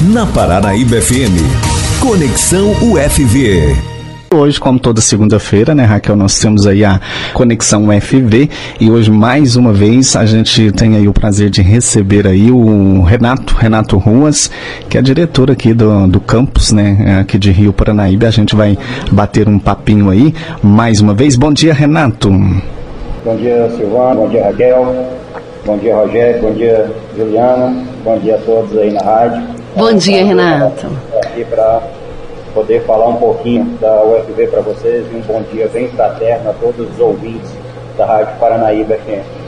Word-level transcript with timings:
Na 0.00 0.24
Paranaíba 0.24 0.98
FM. 0.98 1.36
Conexão 2.00 2.70
UFV. 2.80 3.76
Hoje, 4.34 4.58
como 4.58 4.78
toda 4.78 4.98
segunda-feira, 4.98 5.74
né, 5.74 5.84
Raquel, 5.84 6.16
nós 6.16 6.38
temos 6.38 6.66
aí 6.66 6.82
a 6.82 6.98
Conexão 7.34 7.86
UFV 7.88 8.48
e 8.80 8.90
hoje, 8.90 9.10
mais 9.10 9.56
uma 9.56 9.74
vez, 9.74 10.16
a 10.16 10.24
gente 10.24 10.72
tem 10.72 10.96
aí 10.96 11.06
o 11.06 11.12
prazer 11.12 11.50
de 11.50 11.60
receber 11.60 12.26
aí 12.26 12.50
o 12.50 13.02
Renato, 13.02 13.54
Renato 13.54 13.98
Ruas, 13.98 14.50
que 14.88 14.96
é 14.96 15.02
diretor 15.02 15.50
aqui 15.50 15.74
do, 15.74 16.06
do 16.06 16.18
campus, 16.18 16.72
né, 16.72 17.18
aqui 17.20 17.36
de 17.38 17.50
Rio 17.52 17.70
Paranaíba. 17.70 18.26
A 18.26 18.30
gente 18.30 18.56
vai 18.56 18.78
bater 19.12 19.50
um 19.50 19.58
papinho 19.58 20.08
aí 20.08 20.34
mais 20.62 21.02
uma 21.02 21.12
vez. 21.12 21.36
Bom 21.36 21.52
dia, 21.52 21.74
Renato. 21.74 22.30
Bom 23.22 23.36
dia, 23.36 23.70
Silvano. 23.76 24.22
Bom 24.22 24.28
dia, 24.30 24.44
Raquel. 24.46 25.20
Bom 25.66 25.76
dia, 25.76 25.94
Rogério. 25.94 26.40
Bom 26.40 26.54
dia, 26.54 26.90
Juliana. 27.14 27.84
Bom 28.02 28.18
dia 28.18 28.36
a 28.36 28.38
todos 28.38 28.78
aí 28.78 28.90
na 28.94 29.02
rádio. 29.02 29.59
Bom 29.76 29.94
dia, 29.94 30.24
Renato. 30.24 30.86
Aqui 31.24 31.44
para 31.44 31.82
poder 32.52 32.84
falar 32.84 33.08
um 33.08 33.16
pouquinho 33.16 33.64
da 33.80 34.02
UFV 34.02 34.48
para 34.48 34.60
vocês 34.62 35.06
e 35.12 35.14
um 35.14 35.20
bom 35.20 35.42
dia 35.52 35.68
bem 35.68 35.88
fraterno 35.88 36.50
a 36.50 36.52
todos 36.54 36.90
os 36.90 36.98
ouvintes 36.98 37.50
da 37.96 38.04
Rádio 38.04 38.36
Paranaíba 38.40 38.96
FM. 38.96 39.39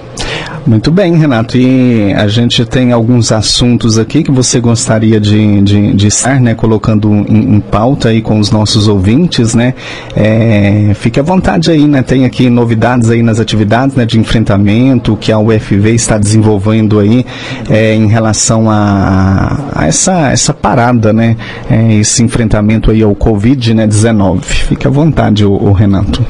Muito 0.67 0.93
bem, 0.93 1.17
Renato. 1.17 1.59
E 1.59 2.13
a 2.15 2.29
gente 2.29 2.65
tem 2.65 2.93
alguns 2.93 3.33
assuntos 3.33 3.99
aqui 3.99 4.23
que 4.23 4.31
você 4.31 4.61
gostaria 4.61 5.21
de, 5.21 5.61
de, 5.61 5.93
de 5.93 6.07
estar 6.07 6.41
né, 6.41 6.55
colocando 6.55 7.13
em, 7.13 7.57
em, 7.57 7.61
pauta 7.61 8.11
aí 8.11 8.23
com 8.23 8.39
os 8.39 8.51
nossos 8.51 8.87
ouvintes, 8.87 9.55
né? 9.55 9.75
É, 10.15 10.93
fique 10.95 11.19
à 11.19 11.23
vontade 11.23 11.71
aí, 11.71 11.87
né? 11.87 12.03
Tem 12.03 12.25
aqui 12.25 12.49
novidades 12.49 13.11
aí 13.11 13.23
nas 13.23 13.41
atividades 13.41 13.97
né, 13.97 14.07
de 14.07 14.21
enfrentamento 14.21 15.17
que 15.17 15.33
a 15.33 15.39
UFV 15.39 15.95
está 15.95 16.17
desenvolvendo 16.17 17.01
aí 17.01 17.27
é, 17.69 17.95
em 17.95 18.07
relação 18.07 18.71
a, 18.71 19.59
a, 19.75 19.87
essa, 19.87 20.31
essa 20.31 20.55
parada, 20.55 21.13
né? 21.13 21.37
É, 21.69 21.95
esse 21.95 22.23
enfrentamento 22.23 22.91
aí 22.91 23.03
ao 23.03 23.17
Covid-19. 23.17 24.35
Né, 24.35 24.41
fique 24.43 24.87
à 24.87 24.91
vontade, 24.91 25.45
o 25.45 25.73
Renato. 25.73 26.25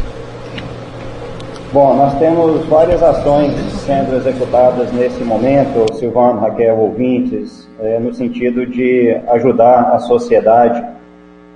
Bom, 1.72 1.94
nós 1.94 2.18
temos 2.18 2.66
várias 2.66 3.02
ações 3.02 3.50
sendo 3.86 4.14
executadas 4.16 4.92
nesse 4.92 5.24
momento, 5.24 5.90
Silvano, 5.94 6.38
Raquel, 6.38 6.76
ouvintes, 6.76 7.66
é, 7.80 7.98
no 7.98 8.12
sentido 8.12 8.66
de 8.66 9.18
ajudar 9.28 9.94
a 9.94 9.98
sociedade 10.00 10.84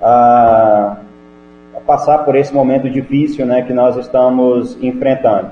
a, 0.00 0.96
a, 1.76 1.80
passar 1.80 2.24
por 2.24 2.34
esse 2.34 2.54
momento 2.54 2.88
difícil 2.88 3.44
né, 3.44 3.60
que 3.60 3.74
nós 3.74 3.94
estamos 3.98 4.82
enfrentando. 4.82 5.50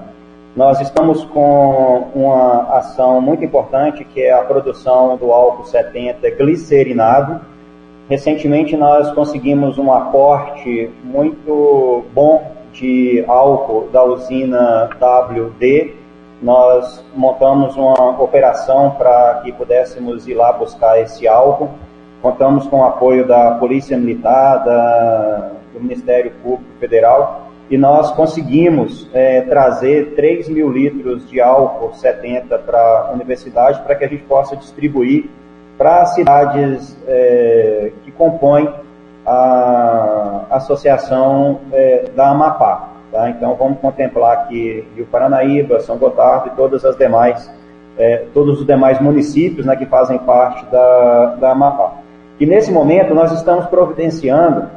Nós 0.56 0.80
estamos 0.80 1.22
com 1.24 2.08
uma 2.14 2.78
ação 2.78 3.20
muito 3.20 3.44
importante 3.44 4.02
que 4.02 4.22
é 4.22 4.32
a 4.32 4.44
produção 4.44 5.18
do 5.18 5.30
álcool 5.30 5.66
70 5.66 6.30
glicerinado. 6.38 7.38
Recentemente 8.08 8.78
nós 8.78 9.10
conseguimos 9.12 9.76
um 9.76 9.92
aporte 9.92 10.90
muito 11.04 12.02
bom 12.14 12.63
de 12.74 13.24
álcool 13.26 13.88
da 13.92 14.04
usina 14.04 14.90
WD, 15.00 15.94
nós 16.42 17.04
montamos 17.14 17.76
uma 17.76 18.20
operação 18.20 18.90
para 18.98 19.40
que 19.42 19.52
pudéssemos 19.52 20.26
ir 20.26 20.34
lá 20.34 20.52
buscar 20.52 21.00
esse 21.00 21.26
álcool. 21.26 21.70
Contamos 22.20 22.66
com 22.66 22.80
o 22.80 22.84
apoio 22.84 23.26
da 23.26 23.52
Polícia 23.52 23.96
Militar, 23.96 24.64
da, 24.64 25.52
do 25.72 25.80
Ministério 25.80 26.32
Público 26.42 26.70
Federal, 26.78 27.48
e 27.70 27.78
nós 27.78 28.10
conseguimos 28.12 29.08
é, 29.14 29.40
trazer 29.42 30.14
3 30.14 30.48
mil 30.48 30.70
litros 30.70 31.28
de 31.30 31.40
álcool 31.40 31.94
70 31.94 32.58
para 32.58 33.08
a 33.08 33.12
universidade 33.12 33.80
para 33.82 33.94
que 33.94 34.04
a 34.04 34.08
gente 34.08 34.24
possa 34.24 34.54
distribuir 34.56 35.30
para 35.78 36.02
as 36.02 36.14
cidades 36.14 36.96
é, 37.06 37.92
que 38.04 38.12
compõem 38.12 38.70
a 39.26 40.46
associação 40.50 41.60
é, 41.72 42.10
da 42.14 42.30
Amapá. 42.30 42.90
Tá? 43.10 43.30
Então 43.30 43.54
vamos 43.54 43.78
contemplar 43.78 44.32
aqui 44.32 44.86
Rio 44.96 45.06
Paranaíba, 45.06 45.80
São 45.80 45.96
Gotardo 45.96 46.48
e 46.48 46.50
todas 46.56 46.84
as 46.84 46.96
demais, 46.96 47.50
é, 47.96 48.24
todos 48.34 48.60
os 48.60 48.66
demais 48.66 49.00
municípios 49.00 49.64
né, 49.64 49.76
que 49.76 49.86
fazem 49.86 50.18
parte 50.18 50.64
da, 50.66 51.36
da 51.36 51.50
Amapá. 51.52 51.94
E 52.38 52.46
nesse 52.46 52.72
momento 52.72 53.14
nós 53.14 53.32
estamos 53.32 53.66
providenciando 53.66 54.68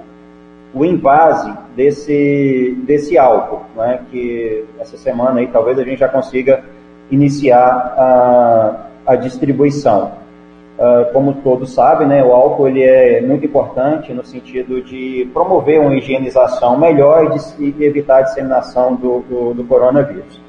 o 0.74 0.86
invase 0.86 1.52
desse, 1.76 2.78
desse 2.86 3.18
álcool, 3.18 3.62
né, 3.76 4.02
que 4.12 4.66
essa 4.80 4.98
semana 4.98 5.40
aí 5.40 5.48
talvez 5.48 5.80
a 5.80 5.84
gente 5.84 6.00
já 6.00 6.08
consiga 6.08 6.64
iniciar 7.10 7.96
a, 7.98 8.88
a 9.06 9.16
distribuição. 9.16 10.12
Uh, 10.78 11.12
como 11.12 11.34
todos 11.42 11.74
sabem, 11.74 12.08
né, 12.08 12.24
o 12.24 12.32
álcool 12.32 12.68
ele 12.68 12.84
é 12.84 13.20
muito 13.20 13.44
importante 13.44 14.14
no 14.14 14.24
sentido 14.24 14.80
de 14.80 15.28
promover 15.34 15.80
uma 15.80 15.96
higienização 15.96 16.78
melhor 16.78 17.26
e, 17.26 17.64
de, 17.70 17.82
e 17.82 17.84
evitar 17.84 18.20
a 18.20 18.22
disseminação 18.22 18.94
do, 18.96 19.22
do, 19.22 19.54
do 19.56 19.64
coronavírus. 19.64 20.40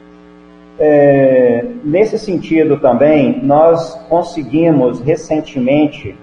É, 0.79 1.65
nesse 1.83 2.19
sentido 2.19 2.79
também, 2.79 3.41
nós 3.43 3.95
conseguimos 4.09 5.01
recentemente 5.01 6.15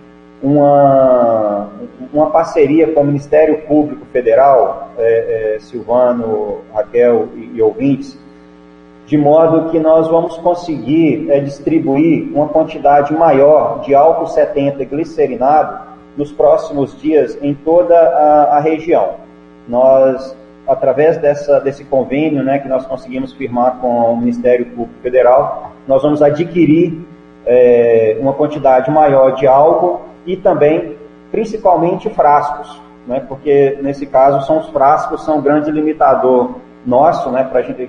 uma, 0.41 1.69
uma 2.13 2.29
parceria 2.29 2.87
com 2.93 3.01
o 3.01 3.05
Ministério 3.05 3.63
Público 3.63 4.05
Federal, 4.13 4.91
é, 4.97 5.55
é, 5.55 5.59
Silvano, 5.59 6.59
Raquel 6.73 7.29
e, 7.35 7.57
e 7.57 7.61
ouvintes, 7.61 8.17
de 9.05 9.17
modo 9.17 9.69
que 9.69 9.79
nós 9.79 10.07
vamos 10.07 10.37
conseguir 10.37 11.29
é, 11.29 11.39
distribuir 11.39 12.31
uma 12.33 12.47
quantidade 12.47 13.13
maior 13.13 13.81
de 13.81 13.93
álcool 13.93 14.27
70 14.27 14.83
glicerinado 14.85 15.79
nos 16.17 16.31
próximos 16.31 16.99
dias 16.99 17.37
em 17.41 17.53
toda 17.53 17.95
a, 17.95 18.57
a 18.57 18.59
região. 18.59 19.15
Nós, 19.67 20.35
através 20.67 21.17
dessa, 21.17 21.59
desse 21.59 21.83
convênio 21.83 22.43
né, 22.43 22.59
que 22.59 22.67
nós 22.67 22.85
conseguimos 22.85 23.33
firmar 23.33 23.77
com 23.79 24.13
o 24.13 24.17
Ministério 24.17 24.65
Público 24.67 25.01
Federal, 25.01 25.71
nós 25.87 26.01
vamos 26.01 26.23
adquirir 26.23 26.99
é, 27.45 28.17
uma 28.19 28.33
quantidade 28.33 28.89
maior 28.89 29.35
de 29.35 29.45
álcool 29.45 30.01
e 30.25 30.35
também, 30.35 30.97
principalmente, 31.31 32.09
frascos, 32.09 32.81
né, 33.05 33.23
porque 33.27 33.77
nesse 33.83 34.07
caso 34.07 34.45
são 34.47 34.57
os 34.57 34.69
frascos, 34.69 35.23
são 35.23 35.37
um 35.37 35.41
grande 35.41 35.69
limitador 35.69 36.55
nosso, 36.83 37.29
né, 37.29 37.43
para 37.43 37.59
a 37.59 37.61
gente, 37.61 37.87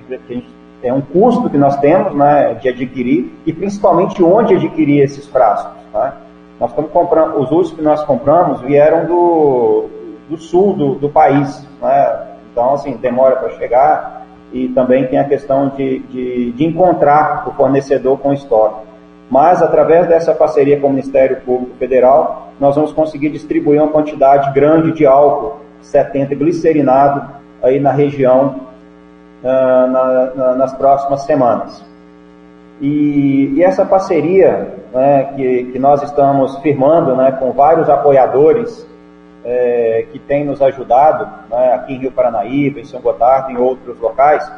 é 0.87 0.93
um 0.93 1.01
custo 1.01 1.49
que 1.49 1.57
nós 1.57 1.77
temos 1.77 2.13
né, 2.15 2.55
de 2.55 2.69
adquirir 2.69 3.31
e 3.45 3.53
principalmente 3.53 4.23
onde 4.23 4.55
adquirir 4.55 5.03
esses 5.03 5.27
frascos. 5.27 5.81
Tá? 5.91 6.17
Nós 6.59 6.69
estamos 6.69 6.91
comprando, 6.91 7.39
os 7.39 7.51
usos 7.51 7.73
que 7.73 7.81
nós 7.81 8.03
compramos 8.03 8.61
vieram 8.61 9.05
do, 9.05 9.85
do 10.29 10.37
sul 10.37 10.73
do, 10.73 10.95
do 10.95 11.09
país, 11.09 11.67
né? 11.81 12.27
então 12.51 12.73
assim 12.73 12.95
demora 12.97 13.35
para 13.35 13.49
chegar 13.51 14.25
e 14.51 14.69
também 14.69 15.05
tem 15.07 15.19
a 15.19 15.23
questão 15.23 15.69
de, 15.69 15.99
de, 15.99 16.51
de 16.53 16.65
encontrar 16.65 17.47
o 17.47 17.51
fornecedor 17.51 18.17
com 18.19 18.33
estoque. 18.33 18.87
Mas 19.29 19.61
através 19.61 20.07
dessa 20.07 20.33
parceria 20.33 20.79
com 20.79 20.87
o 20.87 20.89
Ministério 20.89 21.41
Público 21.41 21.75
Federal, 21.77 22.53
nós 22.59 22.75
vamos 22.75 22.93
conseguir 22.93 23.29
distribuir 23.29 23.81
uma 23.81 23.91
quantidade 23.91 24.51
grande 24.53 24.93
de 24.93 25.05
álcool 25.05 25.57
70 25.81 26.33
glicerinado 26.35 27.29
aí 27.61 27.79
na 27.79 27.91
região 27.91 28.66
na, 29.43 29.87
na, 29.87 30.55
nas 30.55 30.73
próximas 30.73 31.21
semanas. 31.21 31.85
E, 32.81 33.53
e 33.55 33.63
essa 33.63 33.85
parceria 33.85 34.75
né, 34.93 35.33
que, 35.35 35.63
que, 35.65 35.79
nós 35.79 36.03
estamos 36.03 36.57
firmando 36.59 37.15
né, 37.15 37.31
com 37.31 37.51
vários 37.51 37.89
apoiadores 37.89 38.87
é, 39.43 40.05
que 40.11 40.19
têm 40.19 40.45
nos 40.45 40.61
ajudado 40.61 41.27
né, 41.49 41.73
aqui 41.73 41.93
em 41.93 41.97
Rio 41.99 42.11
Paranaíba, 42.11 42.79
em 42.79 42.85
São 42.85 43.01
Gotardo, 43.01 43.51
em 43.51 43.57
outros 43.57 43.99
locais, 43.99 44.49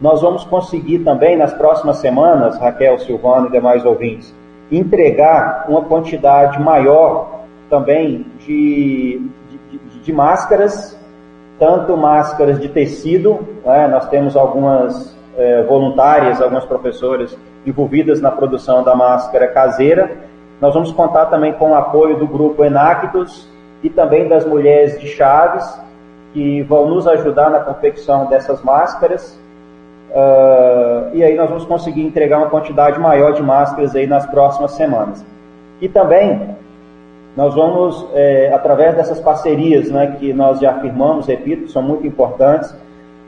nós 0.00 0.22
vamos 0.22 0.44
conseguir 0.44 1.00
também 1.00 1.36
nas 1.36 1.52
próximas 1.52 1.98
semanas, 1.98 2.58
Raquel, 2.58 2.98
Silvano 2.98 3.48
e 3.48 3.52
demais 3.52 3.84
ouvintes, 3.84 4.34
entregar 4.72 5.66
uma 5.68 5.82
quantidade 5.82 6.60
maior 6.60 7.40
também 7.68 8.26
de, 8.40 9.20
de, 9.70 9.78
de 10.02 10.12
máscaras 10.12 10.98
tanto 11.60 11.94
máscaras 11.94 12.58
de 12.58 12.70
tecido, 12.70 13.38
né, 13.64 13.86
nós 13.86 14.08
temos 14.08 14.34
algumas 14.34 15.14
é, 15.36 15.62
voluntárias, 15.62 16.40
algumas 16.40 16.64
professoras 16.64 17.36
envolvidas 17.66 18.18
na 18.18 18.30
produção 18.30 18.82
da 18.82 18.96
máscara 18.96 19.46
caseira. 19.46 20.10
Nós 20.58 20.72
vamos 20.72 20.90
contar 20.90 21.26
também 21.26 21.52
com 21.52 21.72
o 21.72 21.74
apoio 21.74 22.16
do 22.16 22.26
grupo 22.26 22.64
Enactus 22.64 23.46
e 23.82 23.90
também 23.90 24.26
das 24.26 24.46
mulheres 24.46 24.98
de 24.98 25.06
Chaves, 25.08 25.78
que 26.32 26.62
vão 26.62 26.88
nos 26.88 27.06
ajudar 27.06 27.50
na 27.50 27.60
confecção 27.60 28.26
dessas 28.26 28.62
máscaras. 28.62 29.38
Uh, 30.10 31.14
e 31.14 31.22
aí 31.22 31.36
nós 31.36 31.48
vamos 31.48 31.66
conseguir 31.66 32.02
entregar 32.02 32.38
uma 32.38 32.48
quantidade 32.48 32.98
maior 32.98 33.32
de 33.32 33.42
máscaras 33.42 33.94
aí 33.94 34.06
nas 34.06 34.26
próximas 34.26 34.72
semanas. 34.72 35.24
E 35.80 35.88
também 35.88 36.56
nós 37.36 37.54
vamos, 37.54 38.06
é, 38.12 38.52
através 38.52 38.96
dessas 38.96 39.20
parcerias 39.20 39.90
né, 39.90 40.16
que 40.18 40.32
nós 40.32 40.58
já 40.58 40.72
afirmamos, 40.72 41.26
repito, 41.26 41.70
são 41.70 41.82
muito 41.82 42.06
importantes, 42.06 42.74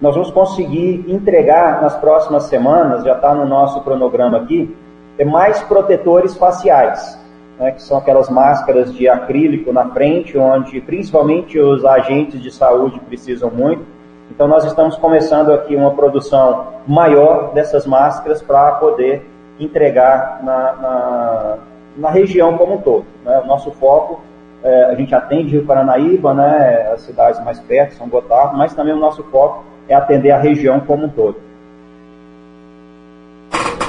nós 0.00 0.14
vamos 0.14 0.30
conseguir 0.30 1.04
entregar 1.06 1.80
nas 1.80 1.96
próximas 1.96 2.44
semanas, 2.44 3.04
já 3.04 3.12
está 3.12 3.34
no 3.34 3.46
nosso 3.46 3.80
cronograma 3.82 4.38
aqui, 4.38 4.74
é 5.18 5.24
mais 5.24 5.62
protetores 5.62 6.36
faciais. 6.36 7.20
né, 7.58 7.70
que 7.72 7.82
são 7.82 7.98
aquelas 7.98 8.28
máscaras 8.28 8.92
de 8.92 9.08
acrílico 9.08 9.72
na 9.72 9.90
frente, 9.90 10.36
onde 10.36 10.80
principalmente 10.80 11.58
os 11.60 11.84
agentes 11.84 12.42
de 12.42 12.50
saúde 12.50 12.98
precisam 13.00 13.50
muito. 13.50 13.84
Então 14.30 14.48
nós 14.48 14.64
estamos 14.64 14.96
começando 14.96 15.52
aqui 15.52 15.76
uma 15.76 15.92
produção 15.92 16.68
maior 16.86 17.52
dessas 17.52 17.86
máscaras 17.86 18.40
para 18.42 18.72
poder 18.72 19.24
entregar 19.60 20.40
na, 20.42 20.72
na, 20.72 21.58
na, 21.96 22.10
região 22.10 22.56
como 22.56 22.74
um 22.74 22.80
todo. 22.80 23.04
Né? 23.24 23.40
O 23.40 23.46
nosso 23.46 23.70
foco, 23.72 24.20
é, 24.62 24.84
a 24.84 24.94
gente 24.94 25.14
atende 25.14 25.52
Rio 25.52 25.66
Paranaíba, 25.66 26.34
né, 26.34 26.90
as 26.92 27.02
cidades 27.02 27.42
mais 27.44 27.58
perto, 27.60 27.94
São 27.94 28.08
Gotardo, 28.08 28.56
mas 28.56 28.74
também 28.74 28.94
o 28.94 28.98
nosso 28.98 29.22
foco 29.24 29.64
é 29.88 29.94
atender 29.94 30.30
a 30.30 30.38
região 30.38 30.80
como 30.80 31.06
um 31.06 31.08
todo. 31.08 31.36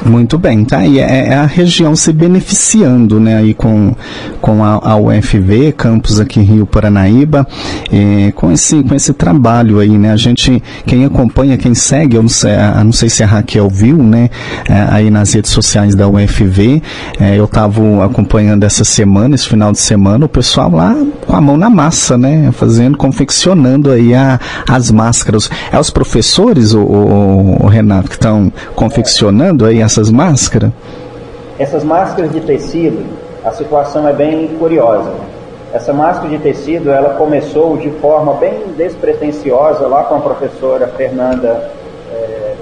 Muito 0.06 0.38
bem, 0.38 0.66
tá? 0.66 0.86
E 0.86 1.00
é, 1.00 1.30
é, 1.30 1.34
a 1.34 1.46
região 1.46 1.96
se 1.96 2.12
beneficiando, 2.12 3.20
né, 3.20 3.38
aí 3.38 3.54
com, 3.54 3.96
com 4.42 4.64
a, 4.64 4.80
a 4.84 4.98
UFV, 4.98 5.72
campus 5.72 6.20
aqui 6.20 6.42
Rio 6.42 6.66
Paranaíba, 6.66 7.48
com, 8.36 8.52
esse, 8.52 8.84
com 8.84 8.94
esse 8.94 9.14
trabalho 9.14 9.80
aí, 9.80 9.98
né? 9.98 10.12
A 10.12 10.18
gente, 10.18 10.62
quem 10.86 11.06
acompanha, 11.06 11.58
quem 11.58 11.74
segue, 11.74 12.18
eu 12.18 12.22
não 12.22 12.30
sei, 12.30 12.52
não 12.84 12.92
sei 12.92 13.10
se 13.10 13.24
a 13.24 13.28
Raquel 13.28 13.70
viu, 13.70 13.98
né, 13.98 14.30
é, 14.70 14.88
aí 14.90 15.10
nas 15.10 15.34
redes 15.34 15.52
sociais 15.52 15.96
da 15.96 16.08
UFV, 16.08 16.82
é, 17.20 17.40
eu 17.40 17.46
estava 17.46 18.06
acompanhando 18.06 18.64
essa 18.64 18.84
semana, 18.84 19.36
esse 19.36 19.48
final 19.48 19.72
de 19.72 19.80
semana, 19.80 20.26
o 20.26 20.30
pessoal 20.30 20.70
lá 20.70 20.96
com 21.26 21.36
a 21.36 21.42
mão 21.42 21.56
na 21.56 21.70
massa, 21.70 22.18
né, 22.18 22.52
fazendo, 22.52 22.98
confeccionando 22.98 23.90
aí 23.90 24.14
a, 24.14 24.40
as 24.68 24.92
máscaras. 24.92 25.50
É 25.72 25.80
os 25.80 25.90
professores, 25.90 26.74
o, 26.74 26.82
o, 26.82 27.64
o 27.64 27.68
Renato, 27.68 28.10
que 28.10 28.16
estão 28.16 28.52
confeccionando 28.76 29.66
aí 29.66 29.82
as 29.82 29.93
essas 29.94 30.10
máscaras? 30.10 30.72
Essas 31.60 31.84
máscaras 31.84 32.32
de 32.32 32.42
tecido, 32.42 33.06
a 33.46 33.52
situação 33.52 34.08
é 34.08 34.14
bem 34.14 34.48
curiosa. 34.60 35.12
Essa 35.72 35.94
máscara 35.94 36.30
de 36.30 36.40
tecido, 36.40 36.92
ela 36.92 37.16
começou 37.16 37.78
de 37.78 37.90
forma 37.92 38.34
bem 38.34 38.74
despretensiosa 38.76 39.88
lá 39.88 40.04
com 40.04 40.16
a 40.16 40.20
professora 40.20 40.88
Fernanda 40.88 41.72
é, 42.12 42.54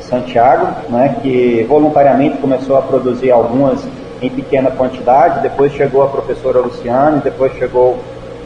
Santiago, 0.00 0.68
né, 0.88 1.16
que 1.22 1.64
voluntariamente 1.68 2.38
começou 2.38 2.76
a 2.76 2.82
produzir 2.82 3.30
algumas 3.30 3.86
em 4.22 4.28
pequena 4.28 4.70
quantidade, 4.70 5.40
depois 5.40 5.72
chegou 5.72 6.02
a 6.02 6.06
professora 6.08 6.60
Luciane, 6.60 7.20
depois 7.22 7.52
chegou 7.54 7.98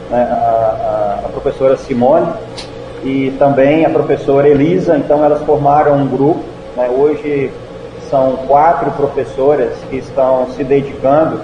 né, 0.09 0.23
a, 0.31 1.19
a, 1.23 1.25
a 1.25 1.29
professora 1.29 1.75
Simone 1.75 2.31
e 3.03 3.33
também 3.37 3.85
a 3.85 3.89
professora 3.89 4.47
Elisa, 4.47 4.97
então 4.97 5.23
elas 5.23 5.41
formaram 5.43 5.97
um 5.97 6.07
grupo, 6.07 6.41
né, 6.77 6.89
hoje 6.89 7.51
são 8.09 8.37
quatro 8.47 8.91
professoras 8.91 9.73
que 9.89 9.97
estão 9.97 10.47
se 10.51 10.63
dedicando 10.63 11.39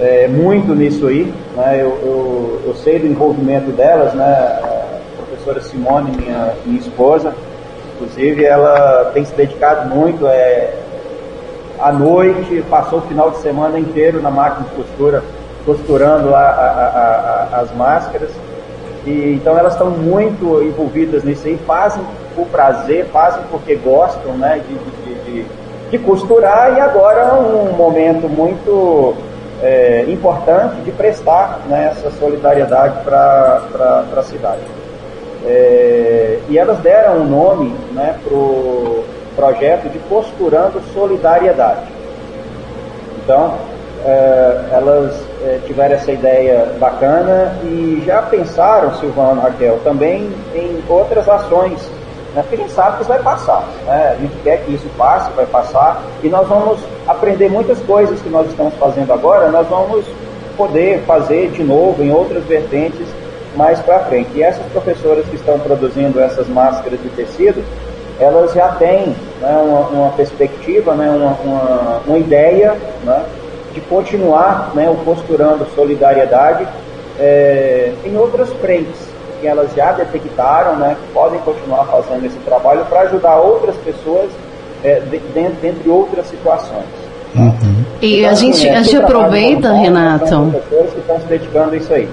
é, 0.00 0.28
muito 0.28 0.74
nisso 0.74 1.06
aí. 1.06 1.32
Né? 1.56 1.78
Eu, 1.80 1.88
eu, 2.02 2.62
eu, 2.66 2.74
sei 2.74 2.98
do 2.98 3.06
envolvimento 3.06 3.70
delas, 3.70 4.14
né? 4.14 4.24
a 4.24 4.88
professora 5.16 5.60
Simone, 5.60 6.16
minha, 6.16 6.54
minha 6.64 6.80
esposa, 6.80 7.34
inclusive, 7.94 8.44
ela 8.44 9.10
tem 9.14 9.24
se 9.24 9.34
dedicado 9.34 9.94
muito. 9.94 10.26
É, 10.26 10.74
à 11.78 11.92
noite, 11.92 12.64
passou 12.70 13.00
o 13.00 13.02
final 13.02 13.30
de 13.30 13.38
semana 13.38 13.78
inteiro 13.78 14.22
na 14.22 14.30
máquina 14.30 14.66
de 14.68 14.74
costura, 14.76 15.22
costurando 15.66 16.34
a, 16.34 16.40
a, 16.40 17.48
a, 17.52 17.60
as 17.60 17.74
máscaras. 17.74 18.30
E, 19.04 19.34
então 19.34 19.58
elas 19.58 19.74
estão 19.74 19.90
muito 19.90 20.62
envolvidas 20.62 21.24
nisso 21.24 21.46
aí, 21.46 21.58
fazem 21.66 22.02
por 22.34 22.46
prazer, 22.46 23.06
fazem 23.12 23.42
porque 23.50 23.74
gostam 23.74 24.32
né, 24.32 24.62
de, 24.66 24.74
de, 25.04 25.42
de 25.42 25.46
de 25.94 25.98
costurar 26.00 26.76
e 26.76 26.80
agora 26.80 27.34
um 27.36 27.72
momento 27.76 28.28
muito 28.28 29.14
é, 29.62 30.04
importante 30.08 30.74
de 30.80 30.90
prestar 30.90 31.60
né, 31.68 31.92
essa 31.92 32.10
solidariedade 32.18 33.04
para 33.04 34.04
a 34.16 34.22
cidade. 34.24 34.62
É, 35.46 36.40
e 36.48 36.58
elas 36.58 36.78
deram 36.78 37.18
um 37.18 37.24
nome 37.24 37.72
né, 37.92 38.16
para 38.24 38.34
o 38.34 39.04
projeto 39.36 39.88
de 39.88 40.00
Costurando 40.00 40.82
Solidariedade. 40.92 41.86
Então, 43.22 43.54
é, 44.04 44.64
elas 44.72 45.14
é, 45.44 45.60
tiveram 45.64 45.94
essa 45.94 46.10
ideia 46.10 46.72
bacana 46.80 47.54
e 47.62 48.02
já 48.04 48.20
pensaram, 48.20 48.94
Silvano 48.94 49.42
Raquel, 49.42 49.78
também 49.84 50.28
em 50.56 50.82
outras 50.88 51.28
ações 51.28 51.88
né? 52.34 52.42
Porque 52.42 52.56
a 52.56 52.58
gente 52.58 52.72
sabe 52.72 52.96
que 52.96 53.02
isso 53.02 53.10
vai 53.10 53.22
passar. 53.22 53.64
Né? 53.86 54.16
A 54.16 54.20
gente 54.20 54.34
quer 54.42 54.64
que 54.64 54.74
isso 54.74 54.88
passe, 54.98 55.30
vai 55.32 55.46
passar, 55.46 56.02
e 56.22 56.28
nós 56.28 56.46
vamos 56.48 56.80
aprender 57.06 57.48
muitas 57.48 57.78
coisas 57.80 58.20
que 58.20 58.28
nós 58.28 58.48
estamos 58.48 58.74
fazendo 58.74 59.12
agora, 59.12 59.50
nós 59.50 59.66
vamos 59.68 60.04
poder 60.56 61.00
fazer 61.00 61.50
de 61.50 61.62
novo 61.62 62.02
em 62.02 62.12
outras 62.12 62.44
vertentes 62.44 63.06
mais 63.56 63.80
para 63.80 64.00
frente. 64.00 64.30
E 64.34 64.42
essas 64.42 64.64
professoras 64.66 65.24
que 65.26 65.36
estão 65.36 65.58
produzindo 65.58 66.20
essas 66.20 66.48
máscaras 66.48 67.00
de 67.00 67.08
tecido, 67.10 67.64
elas 68.18 68.52
já 68.52 68.68
têm 68.72 69.14
né, 69.40 69.62
uma, 69.64 69.80
uma, 69.88 70.10
perspectiva, 70.12 70.94
né, 70.94 71.10
uma, 71.10 71.32
uma, 71.44 72.02
uma 72.06 72.18
ideia 72.18 72.76
né, 73.04 73.24
de 73.72 73.80
continuar 73.80 74.72
né, 74.74 74.88
o 74.88 74.96
Costurando 75.04 75.66
Solidariedade 75.74 76.66
é, 77.18 77.92
em 78.04 78.16
outras 78.16 78.52
frentes 78.54 79.13
que 79.44 79.48
elas 79.48 79.74
já 79.74 79.92
detectaram, 79.92 80.76
né, 80.76 80.96
que 80.98 81.12
podem 81.12 81.38
continuar 81.40 81.84
fazendo 81.84 82.24
esse 82.24 82.38
trabalho 82.38 82.82
para 82.86 83.00
ajudar 83.00 83.36
outras 83.36 83.76
pessoas 83.76 84.30
é, 84.82 85.00
de, 85.00 85.18
dentro, 85.18 85.60
dentre 85.60 85.90
outras 85.90 86.26
situações. 86.28 86.86
Uhum. 87.36 87.84
E 88.00 88.20
então, 88.20 88.30
a 88.30 88.34
gente, 88.34 88.54
assim, 88.54 88.68
é, 88.68 88.76
a 88.76 88.82
gente 88.82 88.96
aproveita, 88.96 89.72
Renato. 89.74 90.24
Pessoas 90.24 90.92
que 90.92 90.98
estão 91.00 91.20
se 91.20 91.26
dedicando 91.26 91.74
a 91.74 91.76
isso 91.76 91.92
aí. 91.92 92.08